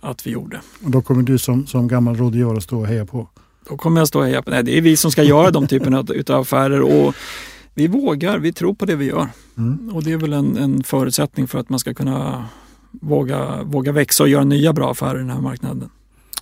att 0.00 0.26
vi 0.26 0.30
gjorde. 0.30 0.60
Och 0.84 0.90
då 0.90 1.02
kommer 1.02 1.22
du 1.22 1.38
som, 1.38 1.66
som 1.66 1.88
gammal 1.88 2.16
rådgivare 2.16 2.56
att 2.56 2.62
stå 2.62 2.78
och 2.78 2.86
heja 2.86 3.06
på? 3.06 3.28
Då 3.68 3.76
kommer 3.76 4.00
jag 4.00 4.08
stå 4.08 4.18
och 4.18 4.26
heja 4.26 4.42
på. 4.42 4.50
Nej, 4.50 4.62
det 4.62 4.78
är 4.78 4.80
vi 4.80 4.96
som 4.96 5.10
ska 5.10 5.22
göra 5.22 5.50
de 5.50 5.66
typerna 5.66 5.98
av 5.98 6.40
affärer 6.40 6.80
och 6.80 7.14
vi 7.74 7.86
vågar, 7.86 8.38
vi 8.38 8.52
tror 8.52 8.74
på 8.74 8.86
det 8.86 8.96
vi 8.96 9.04
gör. 9.04 9.28
Mm. 9.58 9.90
Och 9.94 10.04
det 10.04 10.12
är 10.12 10.16
väl 10.16 10.32
en, 10.32 10.56
en, 10.56 10.82
förutsättning 10.82 11.48
för 11.48 11.58
att 11.58 11.68
man 11.68 11.78
ska 11.78 11.94
kunna 11.94 12.48
våga, 12.90 13.62
våga 13.62 13.92
växa 13.92 14.22
och 14.22 14.28
göra 14.28 14.44
nya 14.44 14.72
bra 14.72 14.90
affärer 14.90 15.16
i 15.16 15.18
den 15.18 15.30
här 15.30 15.40
marknaden. 15.40 15.90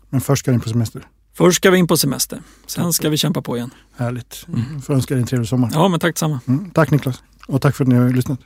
Men 0.09 0.21
först 0.21 0.43
ska 0.43 0.53
ni 0.53 0.59
på 0.59 0.69
semester? 0.69 1.07
Först 1.37 1.57
ska 1.57 1.71
vi 1.71 1.79
in 1.79 1.87
på 1.87 1.97
semester. 1.97 2.43
Sen 2.67 2.93
ska 2.93 3.09
vi 3.09 3.17
kämpa 3.17 3.43
på 3.43 3.57
igen. 3.57 3.71
Härligt. 3.97 4.47
Mm. 4.49 4.83
Får 4.83 4.95
önska 4.95 5.15
dig 5.15 5.21
en 5.21 5.27
trevlig 5.27 5.49
sommar. 5.49 5.71
Ja, 5.75 5.89
men 5.89 6.01
tack 6.01 6.15
detsamma. 6.15 6.41
Mm. 6.47 6.71
Tack 6.71 6.91
Niklas. 6.91 7.23
Och 7.47 7.63
tack 7.63 7.77
för 7.77 7.85
att 7.85 7.89
ni 7.89 7.95
har 7.95 8.11
lyssnat. 8.11 8.41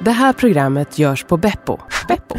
Det 0.00 0.10
här 0.10 0.32
programmet 0.32 0.98
görs 0.98 1.24
på 1.24 1.36
Beppo. 1.36 1.78
Beppo. 2.08 2.36